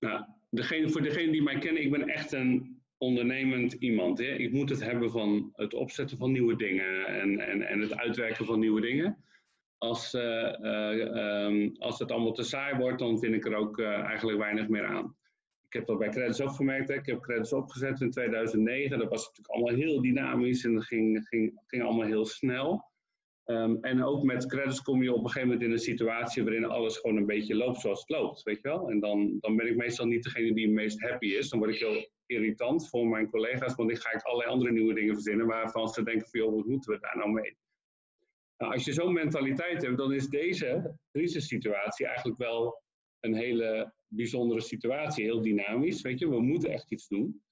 Nou, 0.00 0.24
degene, 0.50 0.90
voor 0.90 1.02
degene 1.02 1.32
die 1.32 1.42
mij 1.42 1.58
kennen, 1.58 1.82
ik 1.82 1.90
ben 1.90 2.08
echt 2.08 2.32
een 2.32 2.82
ondernemend 2.98 3.72
iemand. 3.72 4.18
Hè? 4.18 4.34
Ik 4.34 4.52
moet 4.52 4.70
het 4.70 4.80
hebben 4.82 5.10
van 5.10 5.52
het 5.52 5.74
opzetten 5.74 6.18
van 6.18 6.32
nieuwe 6.32 6.56
dingen 6.56 7.06
en, 7.06 7.38
en, 7.38 7.62
en 7.62 7.80
het 7.80 7.96
uitwerken 7.96 8.44
van 8.44 8.58
nieuwe 8.58 8.80
dingen 8.80 9.24
als, 9.84 10.14
uh, 10.14 10.52
uh, 10.60 11.44
um, 11.46 11.74
als 11.78 11.98
het 11.98 12.10
allemaal 12.10 12.32
te 12.32 12.42
saai 12.42 12.78
wordt, 12.78 12.98
dan 12.98 13.18
vind 13.18 13.34
ik 13.34 13.46
er 13.46 13.54
ook 13.54 13.78
uh, 13.78 13.98
eigenlijk 13.98 14.38
weinig 14.38 14.68
meer 14.68 14.86
aan. 14.86 15.16
Ik 15.66 15.72
heb 15.72 15.86
dat 15.86 15.98
bij 15.98 16.08
credits 16.08 16.40
ook 16.40 16.54
gemerkt. 16.54 16.88
Hè. 16.88 16.94
Ik 16.94 17.06
heb 17.06 17.20
credits 17.20 17.52
opgezet 17.52 18.00
in 18.00 18.10
2009. 18.10 18.98
Dat 18.98 19.08
was 19.08 19.26
natuurlijk 19.26 19.54
allemaal 19.54 19.74
heel 19.74 20.02
dynamisch 20.02 20.64
en 20.64 20.74
dat 20.74 20.84
ging, 20.84 21.26
ging, 21.28 21.60
ging 21.66 21.82
allemaal 21.82 22.06
heel 22.06 22.26
snel. 22.26 22.92
Um, 23.46 23.78
en 23.80 24.04
ook 24.04 24.22
met 24.22 24.46
credits 24.46 24.82
kom 24.82 25.02
je 25.02 25.12
op 25.12 25.18
een 25.18 25.26
gegeven 25.26 25.48
moment 25.48 25.66
in 25.66 25.72
een 25.72 25.78
situatie 25.78 26.44
waarin 26.44 26.64
alles 26.64 26.96
gewoon 26.96 27.16
een 27.16 27.26
beetje 27.26 27.54
loopt 27.54 27.80
zoals 27.80 28.00
het 28.00 28.08
loopt, 28.08 28.42
weet 28.42 28.60
je 28.62 28.68
wel. 28.68 28.90
En 28.90 29.00
dan, 29.00 29.36
dan 29.40 29.56
ben 29.56 29.66
ik 29.66 29.76
meestal 29.76 30.06
niet 30.06 30.22
degene 30.22 30.54
die 30.54 30.64
het 30.64 30.74
meest 30.74 31.00
happy 31.00 31.26
is. 31.26 31.48
Dan 31.48 31.58
word 31.58 31.70
ik 31.70 31.78
heel 31.78 32.08
irritant 32.26 32.88
voor 32.88 33.06
mijn 33.06 33.30
collega's, 33.30 33.74
want 33.74 33.88
dan 33.88 33.98
ga 33.98 34.12
ik 34.12 34.22
allerlei 34.22 34.50
andere 34.50 34.72
nieuwe 34.72 34.94
dingen 34.94 35.14
verzinnen 35.14 35.46
waarvan 35.46 35.88
ze 35.88 36.02
denken 36.02 36.28
van, 36.28 36.40
joh, 36.40 36.54
wat 36.54 36.66
moeten 36.66 36.92
we 36.92 36.98
daar 37.00 37.16
nou 37.16 37.30
mee? 37.30 37.56
Nou, 38.56 38.72
als 38.72 38.84
je 38.84 38.92
zo'n 38.92 39.12
mentaliteit 39.12 39.82
hebt, 39.82 39.96
dan 39.96 40.12
is 40.12 40.28
deze 40.28 40.98
crisissituatie 41.10 42.06
eigenlijk 42.06 42.38
wel 42.38 42.82
een 43.20 43.34
hele 43.34 43.94
bijzondere 44.06 44.60
situatie, 44.60 45.24
heel 45.24 45.42
dynamisch. 45.42 46.02
Weet 46.02 46.18
je, 46.18 46.28
we 46.28 46.40
moeten 46.40 46.70
echt 46.70 46.90
iets 46.92 47.08
doen. 47.08 47.42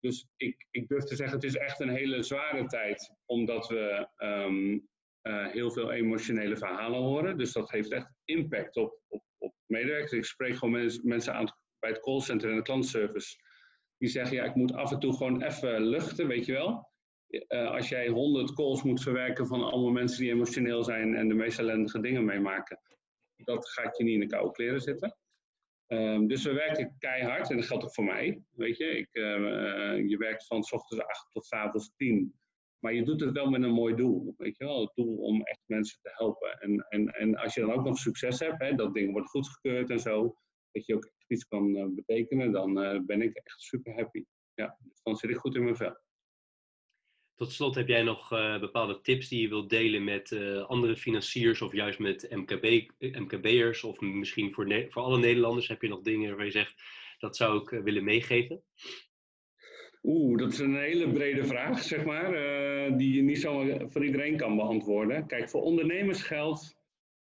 Dus 0.00 0.26
ik, 0.36 0.66
ik 0.70 0.88
durf 0.88 1.04
te 1.04 1.16
zeggen, 1.16 1.36
het 1.36 1.46
is 1.46 1.56
echt 1.56 1.80
een 1.80 1.88
hele 1.88 2.22
zware 2.22 2.66
tijd, 2.66 3.14
omdat 3.26 3.68
we 3.68 4.08
ehm, 4.16 4.78
eh, 5.20 5.52
heel 5.52 5.70
veel 5.70 5.92
emotionele 5.92 6.56
verhalen 6.56 7.00
horen. 7.00 7.38
Dus 7.38 7.52
dat 7.52 7.70
heeft 7.70 7.92
echt 7.92 8.12
impact 8.24 8.76
op, 8.76 9.00
op, 9.08 9.22
op 9.38 9.54
medewerkers. 9.66 10.12
Ik 10.12 10.24
spreek 10.24 10.56
gewoon 10.56 10.90
mensen 11.02 11.34
aan 11.34 11.52
bij 11.78 11.90
het 11.90 12.00
callcenter 12.00 12.50
en 12.50 12.56
de 12.56 12.62
klantservice. 12.62 13.36
Die 13.96 14.08
zeggen, 14.08 14.36
ja, 14.36 14.44
ik 14.44 14.54
moet 14.54 14.72
af 14.72 14.92
en 14.92 14.98
toe 14.98 15.16
gewoon 15.16 15.42
even 15.42 15.82
luchten, 15.82 16.26
weet 16.26 16.46
je 16.46 16.52
wel. 16.52 16.90
Uh, 17.28 17.70
als 17.70 17.88
jij 17.88 18.08
honderd 18.08 18.54
calls 18.54 18.82
moet 18.82 19.02
verwerken 19.02 19.46
van 19.46 19.62
allemaal 19.62 19.90
mensen 19.90 20.20
die 20.20 20.32
emotioneel 20.32 20.84
zijn 20.84 21.14
en 21.14 21.28
de 21.28 21.34
meest 21.34 21.58
ellendige 21.58 22.00
dingen 22.00 22.24
meemaken, 22.24 22.80
dat 23.36 23.68
gaat 23.68 23.96
je 23.96 24.04
niet 24.04 24.14
in 24.14 24.20
de 24.20 24.26
koude 24.26 24.52
kleren 24.52 24.80
zitten. 24.80 25.16
Um, 25.92 26.26
dus 26.26 26.44
we 26.44 26.52
werken 26.52 26.96
keihard 26.98 27.50
en 27.50 27.56
dat 27.56 27.66
geldt 27.66 27.84
ook 27.84 27.94
voor 27.94 28.04
mij. 28.04 28.42
Weet 28.50 28.76
je, 28.76 28.84
ik, 28.84 29.08
uh, 29.12 30.08
je 30.08 30.16
werkt 30.16 30.46
van 30.46 30.62
s 30.62 30.72
ochtends 30.72 31.04
8 31.04 31.32
tot 31.32 31.46
s 31.46 31.52
avonds 31.52 31.92
10. 31.96 32.34
Maar 32.78 32.94
je 32.94 33.04
doet 33.04 33.20
het 33.20 33.32
wel 33.32 33.50
met 33.50 33.62
een 33.62 33.72
mooi 33.72 33.94
doel. 33.94 34.34
Weet 34.36 34.56
je 34.56 34.64
wel, 34.64 34.80
het 34.80 34.94
doel 34.94 35.16
om 35.16 35.42
echt 35.42 35.62
mensen 35.66 35.98
te 36.02 36.10
helpen. 36.12 36.60
En, 36.60 36.86
en, 36.88 37.06
en 37.06 37.36
als 37.36 37.54
je 37.54 37.60
dan 37.60 37.72
ook 37.72 37.84
nog 37.84 37.98
succes 37.98 38.38
hebt, 38.38 38.62
hè, 38.62 38.74
dat 38.74 38.94
ding 38.94 39.12
wordt 39.12 39.28
goedgekeurd 39.28 39.90
en 39.90 40.00
zo, 40.00 40.36
dat 40.70 40.86
je 40.86 40.94
ook 40.94 41.10
iets 41.26 41.44
kan 41.44 41.94
betekenen, 41.94 42.52
dan 42.52 42.74
ben 43.06 43.22
ik 43.22 43.34
echt 43.34 43.60
super 43.60 43.94
happy. 43.94 44.24
Ja, 44.54 44.76
dus 44.82 45.00
dan 45.02 45.16
zit 45.16 45.30
ik 45.30 45.36
goed 45.36 45.54
in 45.54 45.64
mijn 45.64 45.76
vel. 45.76 45.96
Tot 47.38 47.52
slot 47.52 47.74
heb 47.74 47.88
jij 47.88 48.02
nog 48.02 48.32
uh, 48.32 48.60
bepaalde 48.60 49.00
tips 49.00 49.28
die 49.28 49.40
je 49.40 49.48
wilt 49.48 49.70
delen 49.70 50.04
met 50.04 50.30
uh, 50.30 50.64
andere 50.64 50.96
financiers 50.96 51.62
of 51.62 51.72
juist 51.72 51.98
met 51.98 52.28
MKB, 52.30 52.90
MKB'ers 52.98 53.84
of 53.84 54.00
misschien 54.00 54.52
voor, 54.52 54.86
voor 54.88 55.02
alle 55.02 55.18
Nederlanders 55.18 55.68
heb 55.68 55.82
je 55.82 55.88
nog 55.88 56.00
dingen 56.00 56.36
waar 56.36 56.44
je 56.44 56.50
zegt 56.50 56.74
dat 57.18 57.36
zou 57.36 57.62
ik 57.62 57.82
willen 57.84 58.04
meegeven? 58.04 58.62
Oeh, 60.02 60.38
dat 60.38 60.52
is 60.52 60.58
een 60.58 60.76
hele 60.76 61.12
brede 61.12 61.44
vraag, 61.44 61.82
zeg 61.82 62.04
maar, 62.04 62.32
die 62.96 63.14
je 63.14 63.22
niet 63.22 63.40
zo 63.40 63.78
voor 63.88 64.04
iedereen 64.04 64.36
kan 64.36 64.56
beantwoorden. 64.56 65.26
Kijk, 65.26 65.48
voor 65.48 65.62
ondernemers 65.62 66.22
geldt, 66.22 66.76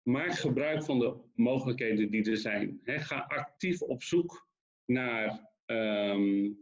maak 0.03 0.33
gebruik 0.33 0.85
van 0.85 0.99
de 0.99 1.15
mogelijkheden 1.35 2.11
die 2.11 2.31
er 2.31 2.37
zijn. 2.37 2.81
Ga 2.85 3.25
actief 3.29 3.83
op 3.83 4.03
zoek 4.03 4.49
naar 4.85 5.51
um, 5.67 6.59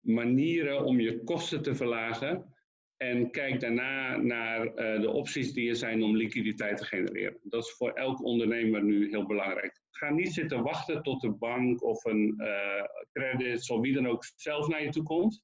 manieren 0.00 0.84
om 0.84 1.00
je 1.00 1.24
kosten 1.24 1.62
te 1.62 1.74
verlagen 1.74 2.58
en 3.02 3.30
kijk 3.30 3.60
daarna 3.60 4.16
naar 4.16 4.66
uh, 4.66 5.00
de 5.00 5.10
opties 5.10 5.52
die 5.52 5.68
er 5.68 5.76
zijn 5.76 6.02
om 6.02 6.16
liquiditeit 6.16 6.76
te 6.76 6.84
genereren. 6.84 7.38
Dat 7.42 7.64
is 7.64 7.70
voor 7.70 7.92
elk 7.92 8.24
ondernemer 8.24 8.84
nu 8.84 9.08
heel 9.08 9.26
belangrijk. 9.26 9.80
Ga 9.90 10.10
niet 10.10 10.32
zitten 10.32 10.62
wachten 10.62 11.02
tot 11.02 11.20
de 11.20 11.30
bank 11.30 11.82
of 11.82 12.04
een 12.04 12.34
uh, 12.36 12.84
credit 13.12 13.70
of 13.70 13.80
wie 13.80 13.94
dan 13.94 14.06
ook 14.06 14.24
zelf 14.36 14.68
naar 14.68 14.82
je 14.82 14.90
toe 14.90 15.02
komt. 15.02 15.42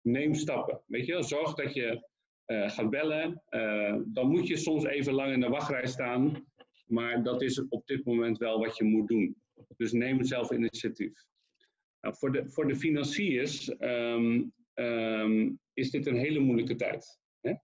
Neem 0.00 0.34
stappen. 0.34 0.82
Weet 0.86 1.06
je, 1.06 1.22
zorg 1.22 1.54
dat 1.54 1.74
je 1.74 2.08
uh, 2.46 2.70
gaat 2.70 2.90
bellen. 2.90 3.42
dan 4.06 4.30
moet 4.30 4.46
je 4.46 4.56
soms 4.56 4.84
even 4.84 5.12
lang 5.12 5.32
in 5.32 5.40
de 5.40 5.48
wachtrij 5.48 5.86
staan. 5.86 6.46
Maar 6.86 7.22
dat 7.22 7.42
is 7.42 7.68
op 7.68 7.86
dit 7.86 8.04
moment 8.04 8.38
wel 8.38 8.58
wat 8.58 8.76
je 8.76 8.84
moet 8.84 9.08
doen. 9.08 9.36
Dus 9.76 9.92
neem 9.92 10.24
zelf 10.24 10.50
initiatief. 10.50 11.24
Nou, 12.00 12.16
voor, 12.16 12.32
de, 12.32 12.50
voor 12.50 12.68
de 12.68 12.76
financiers 12.76 13.80
um, 13.80 14.52
um, 14.74 15.58
is 15.72 15.90
dit 15.90 16.06
een 16.06 16.16
hele 16.16 16.38
moeilijke 16.38 16.74
tijd. 16.74 17.18
Hè? 17.40 17.54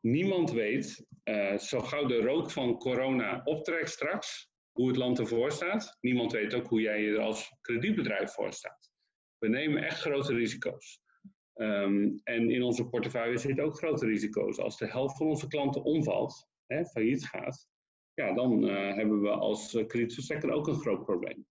Niemand 0.00 0.50
weet, 0.50 1.06
uh, 1.24 1.58
zo 1.58 1.80
gauw 1.80 2.06
de 2.06 2.20
rook 2.20 2.50
van 2.50 2.78
corona 2.78 3.40
optrekt 3.44 3.90
straks, 3.90 4.50
hoe 4.72 4.88
het 4.88 4.96
land 4.96 5.18
ervoor 5.18 5.52
staat. 5.52 5.96
Niemand 6.00 6.32
weet 6.32 6.54
ook 6.54 6.66
hoe 6.66 6.80
jij 6.80 7.08
er 7.08 7.18
als 7.18 7.52
kredietbedrijf 7.60 8.32
voor 8.32 8.52
staat. 8.52 8.90
We 9.38 9.48
nemen 9.48 9.82
echt 9.82 10.00
grote 10.00 10.34
risico's. 10.34 11.00
Um, 11.54 12.20
en 12.24 12.50
in 12.50 12.62
onze 12.62 12.88
portefeuille 12.88 13.38
zitten 13.38 13.64
ook 13.64 13.76
grote 13.76 14.06
risico's. 14.06 14.58
Als 14.58 14.78
de 14.78 14.86
helft 14.86 15.16
van 15.16 15.26
onze 15.26 15.46
klanten 15.46 15.82
omvalt, 15.82 16.48
hè, 16.66 16.84
failliet 16.84 17.26
gaat, 17.26 17.68
ja, 18.14 18.34
dan 18.34 18.68
uh, 18.68 18.94
hebben 18.94 19.20
we 19.20 19.30
als 19.30 19.74
uh, 19.74 19.86
kredietverstrekker 19.86 20.50
ook 20.50 20.66
een 20.66 20.80
groot 20.80 21.04
probleem. 21.04 21.46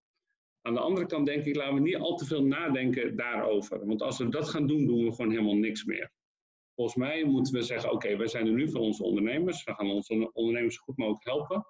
Aan 0.67 0.73
de 0.73 0.79
andere 0.79 1.05
kant 1.05 1.25
denk 1.25 1.45
ik, 1.45 1.55
laten 1.55 1.73
we 1.73 1.79
niet 1.79 1.95
al 1.95 2.15
te 2.15 2.25
veel 2.25 2.43
nadenken 2.43 3.15
daarover. 3.15 3.85
Want 3.85 4.01
als 4.01 4.17
we 4.17 4.29
dat 4.29 4.49
gaan 4.49 4.67
doen, 4.67 4.85
doen 4.85 5.05
we 5.05 5.11
gewoon 5.11 5.31
helemaal 5.31 5.55
niks 5.55 5.83
meer. 5.83 6.11
Volgens 6.75 6.97
mij 6.97 7.23
moeten 7.23 7.53
we 7.53 7.61
zeggen, 7.61 7.91
oké, 7.91 8.05
okay, 8.05 8.17
wij 8.17 8.27
zijn 8.27 8.47
er 8.47 8.53
nu 8.53 8.69
voor 8.69 8.81
onze 8.81 9.03
ondernemers. 9.03 9.63
We 9.63 9.73
gaan 9.73 9.89
onze 9.89 10.31
ondernemers 10.33 10.75
zo 10.75 10.81
goed 10.83 10.97
mogelijk 10.97 11.25
helpen. 11.25 11.65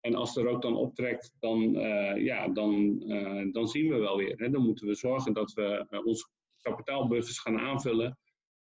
En 0.00 0.14
als 0.14 0.36
er 0.36 0.48
ook 0.48 0.62
dan 0.62 0.76
optrekt, 0.76 1.34
dan, 1.38 1.76
uh, 1.76 2.24
ja, 2.24 2.48
dan, 2.48 3.02
uh, 3.06 3.52
dan 3.52 3.68
zien 3.68 3.88
we 3.88 3.98
wel 3.98 4.16
weer. 4.16 4.38
Hè. 4.38 4.50
Dan 4.50 4.62
moeten 4.62 4.86
we 4.86 4.94
zorgen 4.94 5.32
dat 5.32 5.52
we 5.52 5.86
uh, 5.90 6.06
onze 6.06 6.28
kapitaalbuffers 6.60 7.38
gaan 7.38 7.58
aanvullen. 7.58 8.18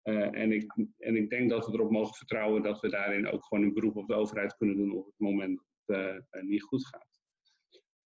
en, 0.02 0.52
ik, 0.52 0.74
en 0.98 1.16
ik 1.16 1.30
denk 1.30 1.50
dat 1.50 1.66
we 1.66 1.72
erop 1.72 1.90
mogen 1.90 2.14
vertrouwen 2.14 2.62
dat 2.62 2.80
we 2.80 2.88
daarin 2.88 3.28
ook 3.28 3.44
gewoon 3.44 3.64
een 3.64 3.74
beroep 3.74 3.96
op 3.96 4.06
de 4.06 4.14
overheid 4.14 4.56
kunnen 4.56 4.76
doen 4.76 4.96
op 4.96 5.06
het 5.06 5.18
moment 5.18 5.62
dat 5.84 6.24
het 6.30 6.42
niet 6.42 6.62
goed 6.62 6.86
gaat. 6.86 7.15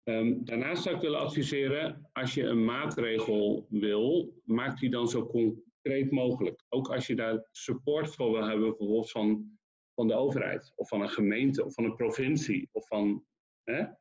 Um, 0.09 0.45
daarnaast 0.45 0.83
zou 0.83 0.95
ik 0.95 1.01
willen 1.01 1.21
adviseren, 1.21 2.09
als 2.13 2.35
je 2.35 2.43
een 2.43 2.65
maatregel 2.65 3.67
wil, 3.69 4.35
maak 4.45 4.79
die 4.79 4.91
dan 4.91 5.09
zo 5.09 5.27
concreet 5.27 6.11
mogelijk. 6.11 6.65
Ook 6.69 6.89
als 6.89 7.07
je 7.07 7.15
daar 7.15 7.49
support 7.51 8.15
voor 8.15 8.33
wil 8.33 8.45
hebben, 8.45 8.69
bijvoorbeeld 8.69 9.11
van, 9.11 9.59
van 9.95 10.09
de 10.09 10.15
overheid, 10.15 10.73
of 10.77 10.89
van 10.89 11.01
een 11.01 11.09
gemeente, 11.09 11.65
of 11.65 11.75
van 11.75 11.85
een 11.85 11.95
provincie, 11.95 12.69
of 12.73 12.87
van, 12.87 13.25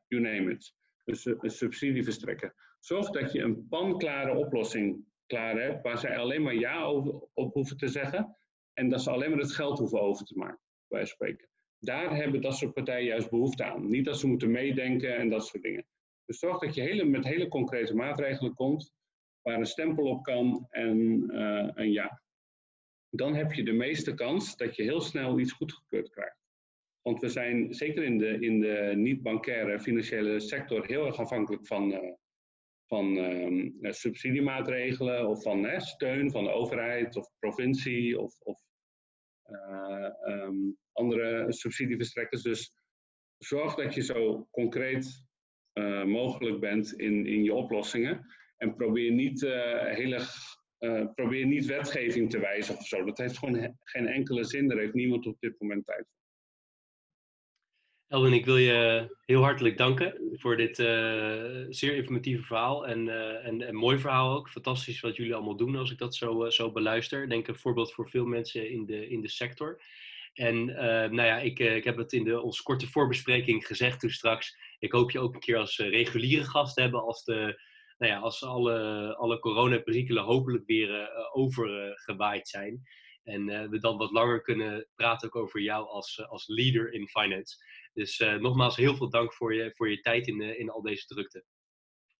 you 0.06 0.22
name 0.22 0.50
it. 0.50 0.74
Dus 1.04 1.24
een 1.24 1.50
subsidie 1.50 2.04
verstrekken. 2.04 2.54
Zorg 2.78 3.10
dat 3.10 3.32
je 3.32 3.42
een 3.42 3.68
panklare 3.68 4.36
oplossing 4.36 5.04
klaar 5.26 5.60
hebt, 5.60 5.82
waar 5.82 5.98
zij 5.98 6.18
alleen 6.18 6.42
maar 6.42 6.54
ja 6.54 6.82
over, 6.82 7.28
op 7.34 7.52
hoeven 7.52 7.76
te 7.76 7.88
zeggen, 7.88 8.36
en 8.72 8.88
dat 8.88 9.02
ze 9.02 9.10
alleen 9.10 9.30
maar 9.30 9.38
het 9.38 9.54
geld 9.54 9.78
hoeven 9.78 10.00
over 10.00 10.26
te 10.26 10.38
maken, 10.38 10.60
bij 10.86 11.04
spreken. 11.04 11.48
Daar 11.78 12.16
hebben 12.16 12.40
dat 12.40 12.56
soort 12.56 12.74
partijen 12.74 13.06
juist 13.06 13.30
behoefte 13.30 13.64
aan. 13.64 13.88
Niet 13.88 14.04
dat 14.04 14.18
ze 14.18 14.26
moeten 14.26 14.50
meedenken 14.50 15.16
en 15.16 15.28
dat 15.28 15.46
soort 15.46 15.62
dingen. 15.62 15.86
Dus 16.28 16.38
zorg 16.38 16.58
dat 16.58 16.74
je 16.74 16.80
hele, 16.80 17.04
met 17.04 17.24
hele 17.24 17.48
concrete 17.48 17.94
maatregelen 17.94 18.54
komt, 18.54 18.92
waar 19.42 19.58
een 19.58 19.66
stempel 19.66 20.04
op 20.04 20.22
kan 20.22 20.66
en 20.70 21.24
een 21.74 21.92
ja. 21.92 22.22
Dan 23.10 23.34
heb 23.34 23.52
je 23.52 23.64
de 23.64 23.72
meeste 23.72 24.14
kans 24.14 24.56
dat 24.56 24.76
je 24.76 24.82
heel 24.82 25.00
snel 25.00 25.38
iets 25.38 25.52
goedgekeurd 25.52 26.10
krijgt. 26.10 26.36
Want 27.02 27.20
we 27.20 27.28
zijn 27.28 27.74
zeker 27.74 28.02
in 28.02 28.18
de, 28.18 28.40
in 28.40 28.60
de 28.60 28.92
niet-bankaire 28.96 29.80
financiële 29.80 30.40
sector 30.40 30.86
heel 30.86 31.06
erg 31.06 31.16
afhankelijk 31.16 31.66
van, 31.66 31.92
uh, 31.92 32.12
van 32.86 33.16
uh, 33.16 33.92
subsidiemaatregelen 33.92 35.28
of 35.28 35.42
van 35.42 35.80
steun 35.80 36.30
van 36.30 36.44
de 36.44 36.50
overheid 36.50 37.16
of 37.16 37.30
provincie 37.38 38.20
of, 38.20 38.40
of 38.40 38.60
um, 40.26 40.78
andere 40.92 41.52
subsidieverstrekkers. 41.52 42.42
Dus 42.42 42.74
zorg 43.38 43.74
dat 43.74 43.94
je 43.94 44.02
zo 44.02 44.48
concreet 44.50 45.27
uh, 45.74 46.04
mogelijk 46.04 46.60
bent 46.60 46.92
in, 46.92 47.26
in 47.26 47.44
je 47.44 47.54
oplossingen. 47.54 48.26
En 48.56 48.74
probeer 48.74 49.12
niet, 49.12 49.42
uh, 49.42 49.84
hele, 49.84 50.20
uh, 50.78 51.06
probeer 51.14 51.46
niet 51.46 51.66
wetgeving 51.66 52.30
te 52.30 52.38
wijzigen 52.38 52.80
of 52.80 52.86
zo. 52.86 53.04
Dat 53.04 53.18
heeft 53.18 53.38
gewoon 53.38 53.76
geen 53.84 54.06
enkele 54.06 54.44
zin. 54.44 54.68
Daar 54.68 54.78
heeft 54.78 54.94
niemand 54.94 55.26
op 55.26 55.36
dit 55.40 55.54
moment 55.58 55.86
tijd 55.86 56.06
voor. 56.06 56.16
Ik 58.32 58.44
wil 58.44 58.56
je 58.56 59.08
heel 59.24 59.42
hartelijk 59.42 59.76
danken 59.76 60.20
voor 60.32 60.56
dit 60.56 60.76
zeer 61.74 61.94
informatieve 61.94 62.42
verhaal. 62.42 62.86
En, 62.86 63.08
en 63.42 63.74
mooi 63.74 63.98
verhaal 63.98 64.36
ook. 64.36 64.50
Fantastisch 64.50 65.00
wat 65.00 65.16
jullie 65.16 65.34
allemaal 65.34 65.56
doen 65.56 65.76
als 65.76 65.90
ik 65.90 65.98
dat 65.98 66.14
zo, 66.14 66.50
zo 66.50 66.72
beluister. 66.72 67.22
Ik 67.22 67.30
denk 67.30 67.48
een 67.48 67.54
voorbeeld 67.54 67.92
voor 67.92 68.08
veel 68.08 68.26
mensen 68.26 68.70
in 68.70 68.86
de, 68.86 69.08
in 69.08 69.20
de 69.20 69.28
sector. 69.28 69.80
En 70.38 70.68
uh, 70.68 70.76
nou 70.76 71.22
ja, 71.22 71.38
ik, 71.38 71.58
ik 71.58 71.84
heb 71.84 71.96
het 71.96 72.12
in 72.12 72.24
de, 72.24 72.40
onze 72.40 72.62
korte 72.62 72.86
voorbespreking 72.86 73.66
gezegd 73.66 74.00
toen 74.00 74.10
straks. 74.10 74.56
Ik 74.78 74.92
hoop 74.92 75.10
je 75.10 75.20
ook 75.20 75.34
een 75.34 75.40
keer 75.40 75.56
als 75.56 75.78
uh, 75.78 75.90
reguliere 75.90 76.44
gast 76.44 76.74
te 76.74 76.80
hebben 76.80 77.02
als, 77.02 77.24
de, 77.24 77.60
nou 77.98 78.12
ja, 78.12 78.18
als 78.18 78.44
alle, 78.44 79.14
alle 79.16 79.38
coronaperikelen 79.38 80.24
hopelijk 80.24 80.66
weer 80.66 81.10
overgewaaid 81.32 82.48
zijn. 82.48 82.82
En 83.22 83.70
we 83.70 83.78
dan 83.78 83.96
wat 83.96 84.10
langer 84.10 84.42
kunnen 84.42 84.88
praten 84.94 85.28
ook 85.28 85.36
over 85.42 85.60
jou 85.60 85.86
als, 85.86 86.26
als 86.28 86.46
leader 86.46 86.92
in 86.92 87.08
finance. 87.08 87.56
Dus 87.92 88.18
nogmaals 88.18 88.76
heel 88.76 88.96
veel 88.96 89.10
dank 89.10 89.34
voor 89.34 89.54
je, 89.54 89.72
voor 89.74 89.90
je 89.90 90.00
tijd 90.00 90.26
in, 90.26 90.40
in 90.40 90.70
al 90.70 90.82
deze 90.82 91.06
drukte. 91.06 91.44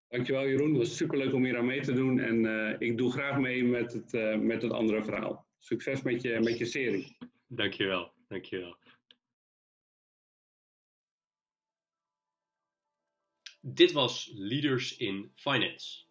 Dankjewel 0.09 0.47
Jeroen, 0.47 0.69
het 0.69 0.79
was 0.79 0.97
superleuk 0.97 1.33
om 1.33 1.45
hier 1.45 1.59
aan 1.59 1.67
mee 1.67 1.81
te 1.81 1.93
doen. 1.93 2.19
En 2.19 2.77
ik 2.79 2.99
doe 2.99 3.13
graag 3.13 3.39
mee 3.39 3.65
met 3.65 3.93
het, 3.93 4.41
met 4.43 4.63
het 4.63 4.73
andere 4.73 5.05
verhaal. 5.05 5.47
Succes 5.59 6.03
met 6.03 6.23
je, 6.23 6.41
met 6.41 6.59
je 6.59 6.65
serie. 6.65 7.17
Dankjewel, 7.49 8.13
dankjewel. 8.29 8.77
Dit 13.61 13.93
was 13.93 14.31
Leaders 14.35 14.97
in 14.97 15.33
Finance. 15.35 16.05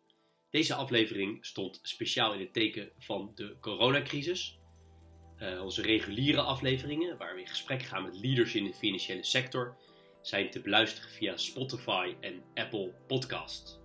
Deze 0.49 0.73
aflevering 0.73 1.45
stond 1.45 1.79
speciaal 1.81 2.33
in 2.33 2.39
het 2.39 2.53
teken 2.53 2.91
van 2.97 3.31
de 3.35 3.57
coronacrisis. 3.59 4.59
Uh, 5.39 5.63
onze 5.63 5.81
reguliere 5.81 6.41
afleveringen, 6.41 7.17
waar 7.17 7.35
we 7.35 7.41
in 7.41 7.47
gesprek 7.47 7.81
gaan 7.81 8.03
met 8.03 8.19
leaders 8.19 8.55
in 8.55 8.63
de 8.63 8.73
financiële 8.73 9.23
sector, 9.23 9.77
zijn 10.21 10.49
te 10.49 10.61
beluisteren 10.61 11.09
via 11.09 11.37
Spotify 11.37 12.15
en 12.19 12.43
Apple 12.53 12.93
Podcasts. 13.07 13.79